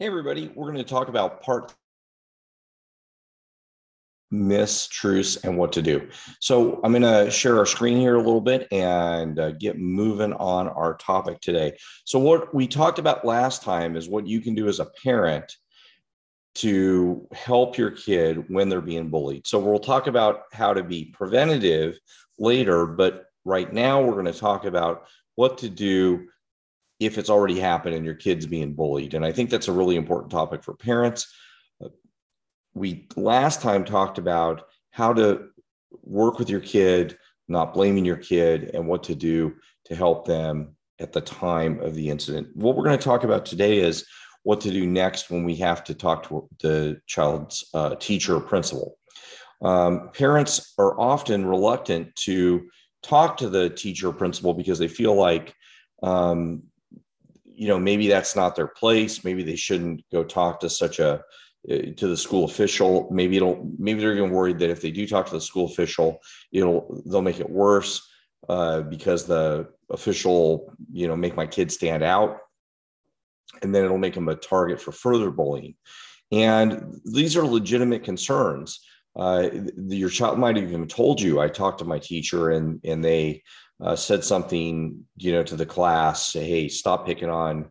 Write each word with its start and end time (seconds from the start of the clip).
Hey, 0.00 0.08
everybody, 0.08 0.50
we're 0.56 0.72
going 0.72 0.82
to 0.82 0.90
talk 0.90 1.06
about 1.06 1.40
part 1.40 1.72
miss 4.32 4.88
truce 4.88 5.36
and 5.44 5.56
what 5.56 5.70
to 5.74 5.82
do. 5.82 6.08
So 6.40 6.80
I'm 6.82 6.90
going 6.90 7.02
to 7.02 7.30
share 7.30 7.58
our 7.58 7.64
screen 7.64 7.98
here 7.98 8.16
a 8.16 8.20
little 8.20 8.40
bit 8.40 8.66
and 8.72 9.38
uh, 9.38 9.52
get 9.52 9.78
moving 9.78 10.32
on 10.32 10.66
our 10.66 10.96
topic 10.96 11.40
today. 11.40 11.76
So 12.04 12.18
what 12.18 12.52
we 12.52 12.66
talked 12.66 12.98
about 12.98 13.24
last 13.24 13.62
time 13.62 13.94
is 13.94 14.08
what 14.08 14.26
you 14.26 14.40
can 14.40 14.56
do 14.56 14.66
as 14.66 14.80
a 14.80 14.90
parent 15.04 15.54
to 16.56 17.28
help 17.32 17.78
your 17.78 17.92
kid 17.92 18.46
when 18.48 18.68
they're 18.68 18.80
being 18.80 19.10
bullied. 19.10 19.46
So 19.46 19.60
we'll 19.60 19.78
talk 19.78 20.08
about 20.08 20.42
how 20.52 20.74
to 20.74 20.82
be 20.82 21.14
preventative 21.16 21.96
later, 22.36 22.84
but 22.84 23.26
right 23.44 23.72
now 23.72 24.02
we're 24.02 24.20
going 24.20 24.24
to 24.24 24.32
talk 24.32 24.64
about 24.64 25.06
what 25.36 25.58
to 25.58 25.68
do 25.68 26.26
if 27.00 27.18
it's 27.18 27.30
already 27.30 27.58
happened 27.58 27.94
and 27.94 28.04
your 28.04 28.14
kid's 28.14 28.46
being 28.46 28.74
bullied. 28.74 29.14
And 29.14 29.24
I 29.24 29.32
think 29.32 29.50
that's 29.50 29.68
a 29.68 29.72
really 29.72 29.96
important 29.96 30.30
topic 30.30 30.62
for 30.62 30.74
parents. 30.74 31.32
We 32.74 33.08
last 33.16 33.60
time 33.60 33.84
talked 33.84 34.18
about 34.18 34.62
how 34.90 35.12
to 35.14 35.48
work 36.02 36.38
with 36.38 36.50
your 36.50 36.60
kid, 36.60 37.16
not 37.48 37.74
blaming 37.74 38.04
your 38.04 38.16
kid, 38.16 38.70
and 38.74 38.86
what 38.86 39.02
to 39.04 39.14
do 39.14 39.54
to 39.86 39.94
help 39.94 40.26
them 40.26 40.76
at 41.00 41.12
the 41.12 41.20
time 41.20 41.80
of 41.80 41.94
the 41.94 42.08
incident. 42.08 42.48
What 42.54 42.76
we're 42.76 42.84
going 42.84 42.98
to 42.98 43.04
talk 43.04 43.24
about 43.24 43.46
today 43.46 43.78
is 43.78 44.06
what 44.44 44.60
to 44.60 44.70
do 44.70 44.86
next 44.86 45.30
when 45.30 45.44
we 45.44 45.56
have 45.56 45.82
to 45.84 45.94
talk 45.94 46.28
to 46.28 46.48
the 46.60 47.00
child's 47.06 47.68
uh, 47.74 47.96
teacher 47.96 48.36
or 48.36 48.40
principal. 48.40 48.98
Um, 49.62 50.10
parents 50.12 50.74
are 50.78 50.98
often 51.00 51.46
reluctant 51.46 52.14
to 52.16 52.68
talk 53.02 53.36
to 53.38 53.48
the 53.48 53.70
teacher 53.70 54.08
or 54.08 54.12
principal 54.12 54.54
because 54.54 54.78
they 54.78 54.88
feel 54.88 55.14
like 55.14 55.54
um, 56.02 56.62
you 57.54 57.68
know 57.68 57.78
maybe 57.78 58.08
that's 58.08 58.36
not 58.36 58.56
their 58.56 58.66
place. 58.66 59.24
Maybe 59.24 59.42
they 59.42 59.56
shouldn't 59.56 60.04
go 60.12 60.24
talk 60.24 60.60
to 60.60 60.70
such 60.70 60.98
a 60.98 61.22
uh, 61.70 61.78
to 61.96 62.08
the 62.08 62.16
school 62.16 62.44
official. 62.44 63.08
Maybe 63.10 63.36
it'll 63.36 63.70
maybe 63.78 64.00
they're 64.00 64.14
even 64.14 64.30
worried 64.30 64.58
that 64.58 64.70
if 64.70 64.80
they 64.80 64.90
do 64.90 65.06
talk 65.06 65.26
to 65.26 65.34
the 65.34 65.40
school 65.40 65.66
official 65.66 66.18
it'll 66.52 67.02
they'll 67.06 67.22
make 67.22 67.40
it 67.40 67.48
worse 67.48 68.06
uh, 68.48 68.82
because 68.82 69.24
the 69.24 69.68
official 69.90 70.72
you 70.92 71.08
know 71.08 71.16
make 71.16 71.36
my 71.36 71.46
kid 71.46 71.72
stand 71.72 72.02
out. 72.02 72.38
And 73.62 73.74
then 73.74 73.84
it'll 73.84 73.98
make 73.98 74.14
them 74.14 74.28
a 74.28 74.34
target 74.34 74.80
for 74.80 74.90
further 74.90 75.30
bullying. 75.30 75.76
And 76.32 77.00
these 77.04 77.36
are 77.36 77.46
legitimate 77.46 78.02
concerns. 78.02 78.80
Uh, 79.16 79.48
your 79.86 80.08
child 80.08 80.40
might 80.40 80.56
have 80.56 80.64
even 80.64 80.88
told 80.88 81.20
you 81.20 81.40
i 81.40 81.46
talked 81.46 81.78
to 81.78 81.84
my 81.84 82.00
teacher 82.00 82.50
and 82.50 82.80
and 82.82 83.04
they 83.04 83.40
uh, 83.82 83.96
said 83.96 84.24
something, 84.24 85.04
you 85.16 85.32
know, 85.32 85.42
to 85.42 85.56
the 85.56 85.66
class, 85.66 86.32
say, 86.32 86.44
hey, 86.44 86.68
stop 86.68 87.06
picking 87.06 87.28
on 87.28 87.70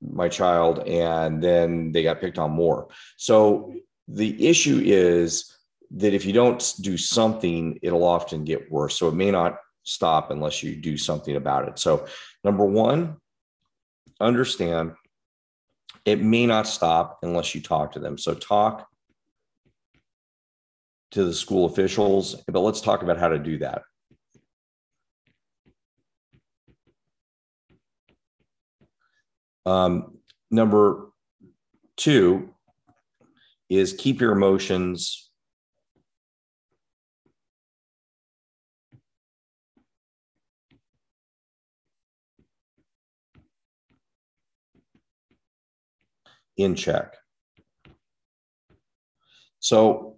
my 0.00 0.28
child. 0.28 0.80
And 0.80 1.42
then 1.42 1.92
they 1.92 2.02
got 2.02 2.20
picked 2.20 2.38
on 2.38 2.50
more. 2.50 2.88
So 3.16 3.72
the 4.08 4.46
issue 4.48 4.80
is 4.84 5.56
that 5.92 6.14
if 6.14 6.24
you 6.24 6.32
don't 6.32 6.74
do 6.80 6.96
something, 6.96 7.78
it'll 7.82 8.04
often 8.04 8.44
get 8.44 8.70
worse. 8.70 8.98
So 8.98 9.08
it 9.08 9.14
may 9.14 9.30
not 9.30 9.58
stop 9.84 10.30
unless 10.30 10.62
you 10.62 10.76
do 10.76 10.96
something 10.96 11.36
about 11.36 11.68
it. 11.68 11.78
So, 11.78 12.06
number 12.44 12.64
one, 12.64 13.16
understand 14.20 14.92
it 16.04 16.22
may 16.22 16.46
not 16.46 16.66
stop 16.66 17.18
unless 17.22 17.54
you 17.54 17.60
talk 17.60 17.92
to 17.92 17.98
them. 17.98 18.18
So, 18.18 18.34
talk 18.34 18.88
to 21.12 21.24
the 21.24 21.34
school 21.34 21.66
officials, 21.66 22.42
but 22.48 22.60
let's 22.60 22.80
talk 22.80 23.02
about 23.02 23.18
how 23.18 23.28
to 23.28 23.38
do 23.38 23.58
that. 23.58 23.82
Um, 29.64 30.18
number 30.50 31.08
two 31.96 32.54
is 33.68 33.92
keep 33.92 34.20
your 34.20 34.32
emotions 34.32 35.30
in 46.56 46.74
check. 46.74 47.16
So 49.60 50.16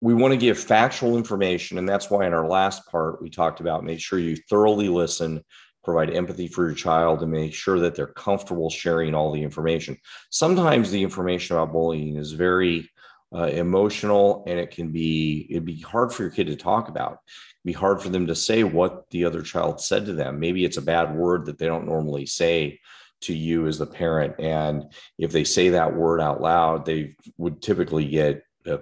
we 0.00 0.14
want 0.14 0.32
to 0.32 0.38
give 0.38 0.58
factual 0.58 1.16
information. 1.16 1.78
And 1.78 1.88
that's 1.88 2.10
why 2.10 2.26
in 2.26 2.32
our 2.32 2.46
last 2.46 2.86
part, 2.88 3.22
we 3.22 3.30
talked 3.30 3.60
about 3.60 3.84
make 3.84 4.00
sure 4.00 4.18
you 4.18 4.36
thoroughly 4.36 4.88
listen 4.88 5.44
provide 5.82 6.14
empathy 6.14 6.46
for 6.46 6.66
your 6.66 6.74
child 6.74 7.22
and 7.22 7.32
make 7.32 7.54
sure 7.54 7.78
that 7.80 7.94
they're 7.94 8.06
comfortable 8.06 8.70
sharing 8.70 9.14
all 9.14 9.32
the 9.32 9.42
information. 9.42 9.96
Sometimes 10.30 10.90
the 10.90 11.02
information 11.02 11.56
about 11.56 11.72
bullying 11.72 12.16
is 12.16 12.32
very 12.32 12.88
uh, 13.34 13.46
emotional 13.46 14.44
and 14.46 14.58
it 14.58 14.70
can 14.70 14.90
be 14.90 15.46
it'd 15.50 15.64
be 15.64 15.80
hard 15.80 16.12
for 16.12 16.22
your 16.22 16.32
kid 16.32 16.48
to 16.48 16.56
talk 16.56 16.88
about. 16.88 17.12
It'd 17.12 17.64
be 17.64 17.72
hard 17.72 18.02
for 18.02 18.08
them 18.08 18.26
to 18.26 18.34
say 18.34 18.64
what 18.64 19.08
the 19.10 19.24
other 19.24 19.42
child 19.42 19.80
said 19.80 20.06
to 20.06 20.12
them. 20.12 20.40
Maybe 20.40 20.64
it's 20.64 20.78
a 20.78 20.82
bad 20.82 21.14
word 21.14 21.46
that 21.46 21.58
they 21.58 21.66
don't 21.66 21.86
normally 21.86 22.26
say 22.26 22.80
to 23.22 23.34
you 23.34 23.66
as 23.66 23.78
the 23.78 23.86
parent 23.86 24.34
and 24.38 24.84
if 25.18 25.30
they 25.30 25.44
say 25.44 25.68
that 25.70 25.94
word 25.94 26.20
out 26.20 26.40
loud 26.40 26.86
they 26.86 27.14
would 27.36 27.60
typically 27.60 28.06
get 28.06 28.42
uh, 28.66 28.78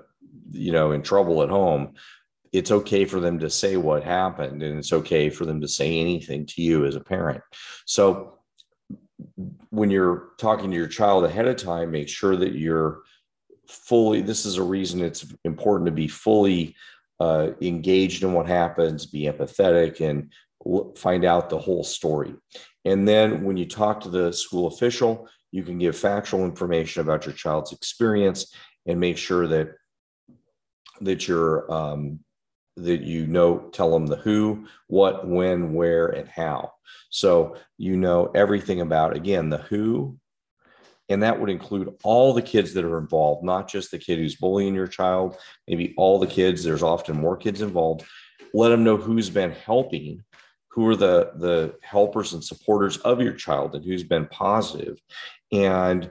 you 0.50 0.72
know 0.72 0.92
in 0.92 1.02
trouble 1.02 1.42
at 1.42 1.48
home 1.48 1.94
it's 2.52 2.70
okay 2.70 3.04
for 3.04 3.20
them 3.20 3.38
to 3.38 3.50
say 3.50 3.76
what 3.76 4.02
happened 4.02 4.62
and 4.62 4.78
it's 4.78 4.92
okay 4.92 5.30
for 5.30 5.44
them 5.44 5.60
to 5.60 5.68
say 5.68 5.98
anything 5.98 6.46
to 6.46 6.62
you 6.62 6.86
as 6.86 6.96
a 6.96 7.00
parent. 7.00 7.42
So 7.86 8.38
when 9.70 9.90
you're 9.90 10.30
talking 10.38 10.70
to 10.70 10.76
your 10.76 10.86
child 10.86 11.24
ahead 11.24 11.48
of 11.48 11.56
time, 11.56 11.90
make 11.90 12.08
sure 12.08 12.36
that 12.36 12.54
you're 12.54 13.02
fully, 13.68 14.22
this 14.22 14.46
is 14.46 14.56
a 14.56 14.62
reason 14.62 15.02
it's 15.02 15.26
important 15.44 15.86
to 15.86 15.92
be 15.92 16.08
fully 16.08 16.74
uh, 17.20 17.50
engaged 17.60 18.22
in 18.22 18.32
what 18.32 18.46
happens, 18.46 19.06
be 19.06 19.24
empathetic, 19.24 20.00
and 20.00 20.32
find 20.96 21.24
out 21.24 21.50
the 21.50 21.58
whole 21.58 21.84
story. 21.84 22.34
And 22.84 23.06
then 23.06 23.44
when 23.44 23.56
you 23.56 23.66
talk 23.66 24.00
to 24.00 24.08
the 24.08 24.32
school 24.32 24.66
official, 24.68 25.28
you 25.50 25.62
can 25.62 25.78
give 25.78 25.96
factual 25.96 26.44
information 26.44 27.02
about 27.02 27.26
your 27.26 27.34
child's 27.34 27.72
experience 27.72 28.54
and 28.86 29.00
make 29.00 29.18
sure 29.18 29.46
that 29.46 29.68
that 31.00 31.28
you're 31.28 31.70
um, 31.72 32.18
that 32.82 33.02
you 33.02 33.26
know 33.26 33.68
tell 33.72 33.90
them 33.90 34.06
the 34.06 34.16
who 34.16 34.66
what 34.86 35.26
when 35.26 35.72
where 35.72 36.08
and 36.08 36.28
how. 36.28 36.72
So 37.10 37.56
you 37.76 37.96
know 37.96 38.30
everything 38.34 38.80
about 38.80 39.16
again 39.16 39.50
the 39.50 39.58
who 39.58 40.18
and 41.10 41.22
that 41.22 41.40
would 41.40 41.48
include 41.48 41.94
all 42.04 42.34
the 42.34 42.42
kids 42.42 42.74
that 42.74 42.84
are 42.84 42.98
involved 42.98 43.44
not 43.44 43.68
just 43.68 43.90
the 43.90 43.98
kid 43.98 44.18
who's 44.18 44.36
bullying 44.36 44.74
your 44.74 44.86
child 44.86 45.36
maybe 45.66 45.94
all 45.96 46.18
the 46.18 46.26
kids 46.26 46.62
there's 46.62 46.82
often 46.82 47.16
more 47.16 47.36
kids 47.36 47.62
involved. 47.62 48.04
Let 48.54 48.70
them 48.70 48.84
know 48.84 48.96
who's 48.96 49.30
been 49.30 49.52
helping 49.52 50.24
who 50.68 50.86
are 50.86 50.96
the 50.96 51.32
the 51.36 51.74
helpers 51.82 52.32
and 52.32 52.44
supporters 52.44 52.98
of 52.98 53.20
your 53.20 53.32
child 53.32 53.74
and 53.74 53.84
who's 53.84 54.04
been 54.04 54.26
positive 54.26 55.00
and 55.52 56.10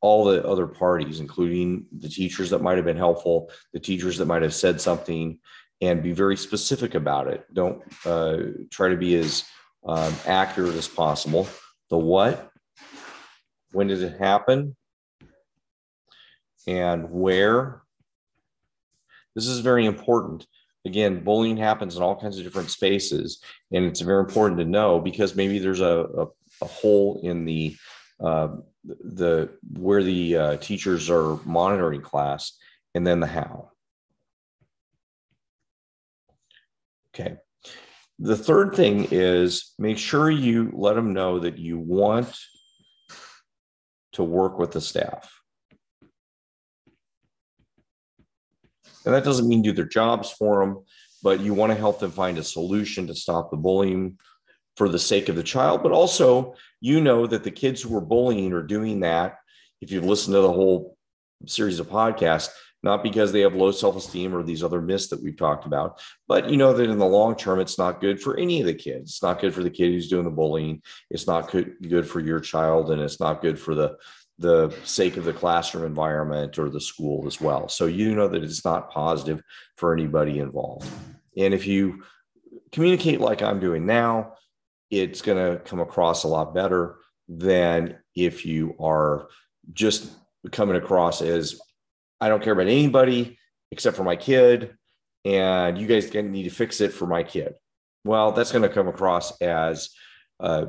all 0.00 0.24
the 0.24 0.42
other 0.46 0.66
parties 0.66 1.20
including 1.20 1.86
the 1.98 2.08
teachers 2.08 2.50
that 2.50 2.62
might 2.62 2.76
have 2.76 2.86
been 2.86 2.96
helpful 2.96 3.50
the 3.72 3.80
teachers 3.80 4.16
that 4.18 4.26
might 4.26 4.42
have 4.42 4.54
said 4.54 4.80
something 4.80 5.38
and 5.80 6.02
be 6.02 6.12
very 6.12 6.36
specific 6.36 6.94
about 6.94 7.28
it. 7.28 7.46
Don't 7.52 7.82
uh, 8.04 8.38
try 8.70 8.88
to 8.88 8.96
be 8.96 9.14
as 9.16 9.44
um, 9.86 10.14
accurate 10.26 10.74
as 10.74 10.88
possible. 10.88 11.48
The 11.88 11.98
what, 11.98 12.50
when 13.72 13.86
did 13.88 14.02
it 14.02 14.18
happen, 14.18 14.76
and 16.66 17.10
where. 17.10 17.82
This 19.36 19.46
is 19.46 19.60
very 19.60 19.86
important. 19.86 20.46
Again, 20.84 21.22
bullying 21.22 21.56
happens 21.56 21.96
in 21.96 22.02
all 22.02 22.20
kinds 22.20 22.36
of 22.36 22.44
different 22.44 22.70
spaces, 22.70 23.40
and 23.72 23.84
it's 23.84 24.00
very 24.00 24.20
important 24.20 24.58
to 24.58 24.64
know 24.64 24.98
because 24.98 25.36
maybe 25.36 25.58
there's 25.58 25.80
a, 25.80 26.06
a, 26.18 26.26
a 26.62 26.66
hole 26.66 27.20
in 27.22 27.44
the 27.44 27.76
uh, 28.22 28.48
the 28.84 29.50
where 29.78 30.02
the 30.02 30.36
uh, 30.36 30.56
teachers 30.56 31.08
are 31.10 31.36
monitoring 31.44 32.00
class, 32.00 32.58
and 32.94 33.06
then 33.06 33.20
the 33.20 33.26
how. 33.26 33.70
Okay. 37.20 37.36
The 38.18 38.36
third 38.36 38.74
thing 38.74 39.08
is 39.10 39.72
make 39.78 39.98
sure 39.98 40.30
you 40.30 40.70
let 40.74 40.94
them 40.94 41.12
know 41.12 41.38
that 41.40 41.58
you 41.58 41.78
want 41.78 42.36
to 44.12 44.22
work 44.22 44.58
with 44.58 44.72
the 44.72 44.80
staff. 44.80 45.32
And 49.06 49.14
that 49.14 49.24
doesn't 49.24 49.48
mean 49.48 49.62
do 49.62 49.72
their 49.72 49.86
jobs 49.86 50.30
for 50.30 50.60
them, 50.60 50.84
but 51.22 51.40
you 51.40 51.54
want 51.54 51.72
to 51.72 51.78
help 51.78 52.00
them 52.00 52.10
find 52.10 52.36
a 52.36 52.44
solution 52.44 53.06
to 53.06 53.14
stop 53.14 53.50
the 53.50 53.56
bullying 53.56 54.18
for 54.76 54.88
the 54.88 54.98
sake 54.98 55.30
of 55.30 55.36
the 55.36 55.42
child. 55.42 55.82
But 55.82 55.92
also, 55.92 56.54
you 56.80 57.00
know 57.00 57.26
that 57.26 57.44
the 57.44 57.50
kids 57.50 57.80
who 57.80 57.96
are 57.96 58.02
bullying 58.02 58.52
are 58.52 58.62
doing 58.62 59.00
that. 59.00 59.36
If 59.80 59.90
you've 59.90 60.04
listened 60.04 60.34
to 60.34 60.42
the 60.42 60.52
whole 60.52 60.98
series 61.46 61.80
of 61.80 61.88
podcasts, 61.88 62.50
not 62.82 63.02
because 63.02 63.32
they 63.32 63.40
have 63.40 63.54
low 63.54 63.70
self-esteem 63.70 64.34
or 64.34 64.42
these 64.42 64.64
other 64.64 64.80
myths 64.80 65.08
that 65.08 65.22
we've 65.22 65.36
talked 65.36 65.66
about, 65.66 66.00
but 66.28 66.48
you 66.48 66.56
know 66.56 66.72
that 66.72 66.88
in 66.88 66.98
the 66.98 67.06
long 67.06 67.36
term, 67.36 67.60
it's 67.60 67.78
not 67.78 68.00
good 68.00 68.20
for 68.20 68.36
any 68.36 68.60
of 68.60 68.66
the 68.66 68.74
kids. 68.74 69.10
It's 69.10 69.22
not 69.22 69.40
good 69.40 69.54
for 69.54 69.62
the 69.62 69.70
kid 69.70 69.92
who's 69.92 70.08
doing 70.08 70.24
the 70.24 70.30
bullying. 70.30 70.82
It's 71.10 71.26
not 71.26 71.50
good, 71.50 72.06
for 72.08 72.20
your 72.20 72.40
child, 72.40 72.90
and 72.90 73.00
it's 73.02 73.20
not 73.20 73.42
good 73.42 73.58
for 73.58 73.74
the 73.74 73.96
the 74.38 74.74
sake 74.84 75.18
of 75.18 75.24
the 75.24 75.34
classroom 75.34 75.84
environment 75.84 76.58
or 76.58 76.70
the 76.70 76.80
school 76.80 77.26
as 77.26 77.42
well. 77.42 77.68
So 77.68 77.84
you 77.84 78.14
know 78.14 78.26
that 78.26 78.42
it's 78.42 78.64
not 78.64 78.90
positive 78.90 79.42
for 79.76 79.92
anybody 79.92 80.38
involved. 80.38 80.88
And 81.36 81.52
if 81.52 81.66
you 81.66 82.04
communicate 82.72 83.20
like 83.20 83.42
I'm 83.42 83.60
doing 83.60 83.84
now, 83.84 84.32
it's 84.90 85.20
going 85.20 85.36
to 85.36 85.62
come 85.62 85.80
across 85.80 86.24
a 86.24 86.28
lot 86.28 86.54
better 86.54 86.96
than 87.28 87.98
if 88.14 88.46
you 88.46 88.74
are 88.80 89.28
just 89.72 90.10
coming 90.50 90.76
across 90.76 91.22
as 91.22 91.60
I 92.20 92.28
don't 92.28 92.42
care 92.42 92.52
about 92.52 92.66
anybody 92.66 93.38
except 93.72 93.96
for 93.96 94.04
my 94.04 94.16
kid, 94.16 94.76
and 95.24 95.78
you 95.78 95.86
guys 95.86 96.12
need 96.12 96.44
to 96.44 96.50
fix 96.50 96.80
it 96.80 96.92
for 96.92 97.06
my 97.06 97.22
kid. 97.22 97.54
Well, 98.04 98.32
that's 98.32 98.52
going 98.52 98.62
to 98.62 98.68
come 98.68 98.88
across 98.88 99.38
as 99.40 99.90
uh, 100.40 100.66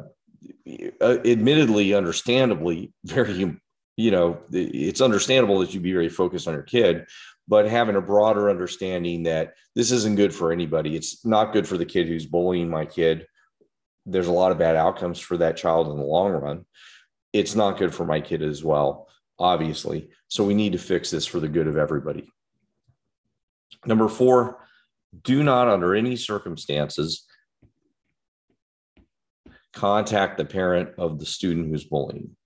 uh, 1.00 1.18
admittedly, 1.26 1.94
understandably, 1.94 2.94
very, 3.06 3.58
you 3.98 4.12
know, 4.12 4.40
it's 4.52 5.02
understandable 5.02 5.60
that 5.60 5.74
you'd 5.74 5.84
be 5.84 5.94
very 5.94 6.10
focused 6.10 6.48
on 6.48 6.54
your 6.54 6.64
kid, 6.64 7.06
but 7.48 7.68
having 7.68 7.96
a 7.96 8.02
broader 8.02 8.50
understanding 8.50 9.24
that 9.24 9.54
this 9.76 9.92
isn't 9.92 10.16
good 10.16 10.34
for 10.34 10.52
anybody. 10.52 10.96
It's 10.96 11.26
not 11.26 11.54
good 11.54 11.68
for 11.68 11.78
the 11.78 11.86
kid 11.86 12.08
who's 12.08 12.26
bullying 12.26 12.70
my 12.70 12.86
kid. 12.86 13.26
There's 14.06 14.28
a 14.28 14.32
lot 14.32 14.52
of 14.52 14.58
bad 14.58 14.76
outcomes 14.76 15.20
for 15.20 15.38
that 15.38 15.58
child 15.58 15.90
in 15.90 15.98
the 15.98 16.04
long 16.04 16.32
run. 16.32 16.66
It's 17.34 17.56
not 17.56 17.78
good 17.78 17.94
for 17.94 18.06
my 18.06 18.20
kid 18.20 18.42
as 18.42 18.64
well, 18.64 19.08
obviously. 19.40 20.10
So 20.32 20.46
we 20.46 20.54
need 20.54 20.72
to 20.72 20.78
fix 20.78 21.12
this 21.12 21.26
for 21.26 21.42
the 21.42 21.50
good 21.50 21.68
of 21.68 21.76
everybody. 21.76 22.32
Number 23.86 24.08
four, 24.08 24.66
do 25.24 25.44
not, 25.44 25.68
under 25.68 25.94
any 25.94 26.16
circumstances, 26.16 27.26
contact 29.74 30.38
the 30.38 30.46
parent 30.46 30.92
of 30.98 31.20
the 31.20 31.26
student 31.26 31.68
who's 31.68 31.84
bullying. 31.84 32.38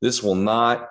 This 0.00 0.22
will 0.22 0.34
not 0.34 0.88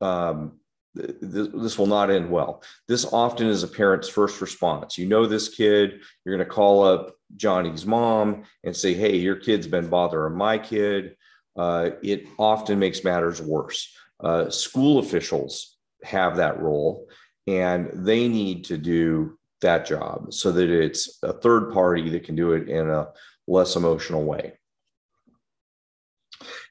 um, 0.00 0.58
this, 0.94 1.78
will 1.78 1.86
not 1.86 2.10
end 2.10 2.30
well. 2.30 2.62
This 2.86 3.04
often 3.12 3.46
is 3.46 3.62
a 3.62 3.68
parent's 3.68 4.08
first 4.08 4.40
response. 4.40 4.98
You 4.98 5.06
know 5.06 5.26
this 5.26 5.48
kid, 5.48 6.00
you're 6.24 6.36
going 6.36 6.46
to 6.46 6.54
call 6.54 6.82
up 6.82 7.14
Johnny's 7.36 7.86
mom 7.86 8.44
and 8.64 8.76
say, 8.76 8.94
"Hey, 8.94 9.16
your 9.16 9.36
kid's 9.36 9.66
been 9.66 9.88
bothering 9.88 10.36
my 10.36 10.58
kid." 10.58 11.16
Uh, 11.56 11.90
it 12.02 12.26
often 12.38 12.78
makes 12.78 13.04
matters 13.04 13.42
worse. 13.42 13.92
Uh, 14.20 14.48
school 14.50 14.98
officials 14.98 15.76
have 16.04 16.36
that 16.36 16.60
role, 16.60 17.08
and 17.46 17.90
they 17.92 18.28
need 18.28 18.64
to 18.64 18.78
do 18.78 19.38
that 19.60 19.86
job 19.86 20.32
so 20.32 20.52
that 20.52 20.70
it's 20.70 21.18
a 21.22 21.32
third 21.32 21.72
party 21.72 22.08
that 22.10 22.24
can 22.24 22.36
do 22.36 22.52
it 22.52 22.68
in 22.68 22.88
a 22.88 23.08
less 23.46 23.76
emotional 23.76 24.24
way. 24.24 24.52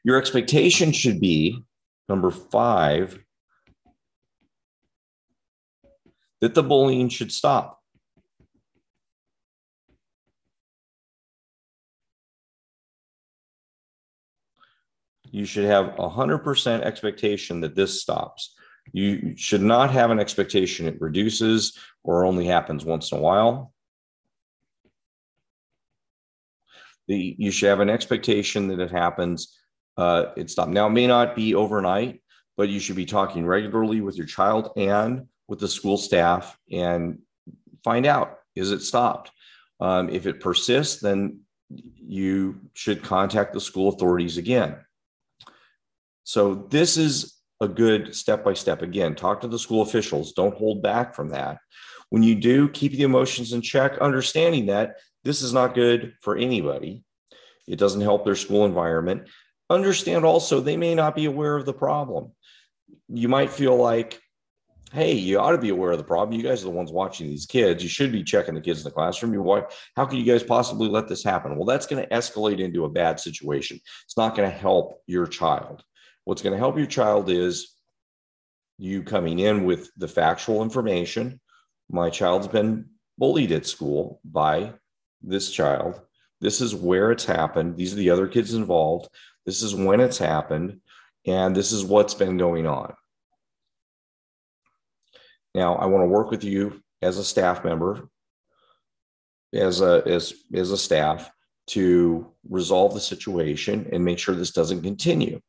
Your 0.03 0.17
expectation 0.17 0.91
should 0.93 1.19
be 1.19 1.63
number 2.07 2.31
five 2.31 3.19
that 6.41 6.53
the 6.53 6.63
bullying 6.63 7.09
should 7.09 7.31
stop. 7.31 7.81
You 15.31 15.45
should 15.45 15.65
have 15.65 15.87
a 15.99 16.09
100% 16.09 16.81
expectation 16.81 17.61
that 17.61 17.75
this 17.75 18.01
stops. 18.01 18.55
You 18.93 19.33
should 19.35 19.61
not 19.61 19.91
have 19.91 20.11
an 20.11 20.19
expectation 20.19 20.87
it 20.87 21.01
reduces 21.01 21.77
or 22.03 22.25
only 22.25 22.45
happens 22.45 22.85
once 22.85 23.11
in 23.11 23.17
a 23.17 23.21
while. 23.21 23.73
The, 27.07 27.35
you 27.37 27.51
should 27.51 27.69
have 27.69 27.79
an 27.79 27.89
expectation 27.89 28.67
that 28.69 28.79
it 28.79 28.91
happens, 28.91 29.57
uh, 29.97 30.27
it 30.35 30.49
stops. 30.49 30.71
Now, 30.71 30.87
it 30.87 30.91
may 30.91 31.07
not 31.07 31.35
be 31.35 31.55
overnight, 31.55 32.21
but 32.55 32.69
you 32.69 32.79
should 32.79 32.95
be 32.95 33.05
talking 33.05 33.45
regularly 33.45 34.01
with 34.01 34.17
your 34.17 34.25
child 34.25 34.71
and 34.75 35.27
with 35.47 35.59
the 35.59 35.67
school 35.67 35.97
staff 35.97 36.57
and 36.71 37.19
find 37.83 38.05
out 38.05 38.39
is 38.55 38.71
it 38.71 38.81
stopped? 38.81 39.31
Um, 39.79 40.09
if 40.09 40.25
it 40.25 40.39
persists, 40.39 40.99
then 40.99 41.41
you 41.69 42.59
should 42.73 43.03
contact 43.03 43.53
the 43.53 43.61
school 43.61 43.89
authorities 43.89 44.37
again. 44.37 44.77
So, 46.23 46.55
this 46.69 46.97
is 46.97 47.37
a 47.61 47.67
good 47.67 48.15
step 48.15 48.43
by 48.43 48.53
step. 48.53 48.81
Again, 48.81 49.15
talk 49.15 49.41
to 49.41 49.47
the 49.47 49.59
school 49.59 49.81
officials, 49.81 50.33
don't 50.33 50.57
hold 50.57 50.81
back 50.81 51.15
from 51.15 51.29
that. 51.29 51.59
When 52.09 52.23
you 52.23 52.35
do, 52.35 52.69
keep 52.69 52.93
the 52.93 53.03
emotions 53.03 53.53
in 53.53 53.61
check, 53.61 53.97
understanding 53.99 54.67
that 54.67 54.95
this 55.23 55.41
is 55.41 55.53
not 55.53 55.75
good 55.75 56.13
for 56.21 56.37
anybody. 56.37 57.03
It 57.67 57.77
doesn't 57.77 58.01
help 58.01 58.23
their 58.23 58.35
school 58.35 58.65
environment. 58.65 59.27
Understand 59.69 60.23
also, 60.23 60.61
they 60.61 60.77
may 60.77 60.95
not 60.95 61.15
be 61.15 61.25
aware 61.25 61.57
of 61.57 61.65
the 61.65 61.73
problem. 61.73 62.31
You 63.09 63.27
might 63.27 63.51
feel 63.51 63.75
like 63.75 64.21
hey, 64.93 65.13
you 65.13 65.39
ought 65.39 65.51
to 65.51 65.57
be 65.57 65.69
aware 65.69 65.91
of 65.91 65.97
the 65.97 66.03
problem. 66.03 66.37
You 66.37 66.43
guys 66.43 66.61
are 66.61 66.65
the 66.65 66.71
ones 66.71 66.91
watching 66.91 67.27
these 67.27 67.45
kids. 67.45 67.83
You 67.83 67.89
should 67.89 68.11
be 68.11 68.23
checking 68.23 68.55
the 68.55 68.61
kids 68.61 68.79
in 68.79 68.83
the 68.85 68.91
classroom. 68.91 69.33
You 69.33 69.41
why, 69.41 69.63
how 69.95 70.05
can 70.05 70.17
you 70.17 70.23
guys 70.23 70.43
possibly 70.43 70.87
let 70.87 71.07
this 71.07 71.23
happen? 71.23 71.55
Well, 71.55 71.65
that's 71.65 71.87
going 71.87 72.03
to 72.03 72.09
escalate 72.09 72.59
into 72.59 72.85
a 72.85 72.89
bad 72.89 73.19
situation. 73.19 73.79
It's 74.05 74.17
not 74.17 74.35
going 74.35 74.49
to 74.49 74.55
help 74.55 75.01
your 75.05 75.27
child. 75.27 75.83
What's 76.23 76.41
going 76.41 76.53
to 76.53 76.59
help 76.59 76.77
your 76.77 76.87
child 76.87 77.29
is 77.29 77.73
you 78.77 79.03
coming 79.03 79.39
in 79.39 79.65
with 79.65 79.89
the 79.97 80.07
factual 80.07 80.63
information. 80.63 81.39
My 81.89 82.09
child's 82.09 82.47
been 82.47 82.85
bullied 83.17 83.51
at 83.51 83.65
school 83.65 84.21
by 84.23 84.73
this 85.21 85.51
child. 85.51 86.01
This 86.39 86.61
is 86.61 86.75
where 86.75 87.11
it's 87.11 87.25
happened. 87.25 87.75
These 87.75 87.93
are 87.93 87.97
the 87.97 88.11
other 88.11 88.27
kids 88.27 88.53
involved. 88.53 89.09
This 89.45 89.63
is 89.63 89.73
when 89.73 89.99
it's 89.99 90.17
happened. 90.17 90.79
And 91.25 91.55
this 91.55 91.71
is 91.71 91.83
what's 91.83 92.13
been 92.13 92.37
going 92.37 92.67
on 92.67 92.93
now, 95.57 95.73
I 95.75 95.87
want 95.87 96.03
to 96.03 96.07
work 96.07 96.29
with 96.29 96.43
you 96.43 96.83
as 97.01 97.17
a 97.17 97.23
staff 97.23 97.65
member, 97.65 98.07
as 99.51 99.81
a 99.81 100.03
as 100.05 100.31
as 100.53 100.69
a 100.69 100.77
staff, 100.77 101.31
to 101.69 102.31
resolve 102.47 102.93
the 102.93 102.99
situation 102.99 103.89
and 103.91 104.05
make 104.05 104.19
sure 104.19 104.35
this 104.35 104.51
doesn't 104.51 104.83
continue. 104.83 105.41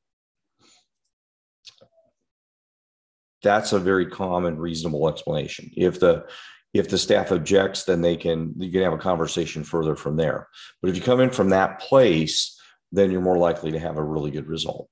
That's 3.43 3.75
a 3.75 3.79
very 3.79 4.07
common, 4.07 4.59
reasonable 4.59 5.11
explanation. 5.11 5.71
If 5.77 6.01
the 6.01 6.25
if 6.73 6.89
the 6.89 6.97
staff 6.97 7.31
objects, 7.31 7.85
then 7.85 8.01
they 8.01 8.17
can 8.17 8.55
you 8.57 8.73
can 8.73 8.81
have 8.81 8.95
a 8.95 8.99
conversation 8.99 9.63
further 9.63 9.95
from 9.95 10.17
there. 10.17 10.49
But 10.81 10.89
if 10.89 10.97
you 10.97 11.03
come 11.03 11.21
in 11.21 11.29
from 11.29 11.51
that 11.51 11.81
place, 11.81 12.59
then 12.93 13.11
you're 13.11 13.21
more 13.21 13.37
likely 13.37 13.73
to 13.73 13.79
have 13.79 13.99
a 13.99 14.03
really 14.03 14.31
good 14.31 14.49
result. 14.49 14.89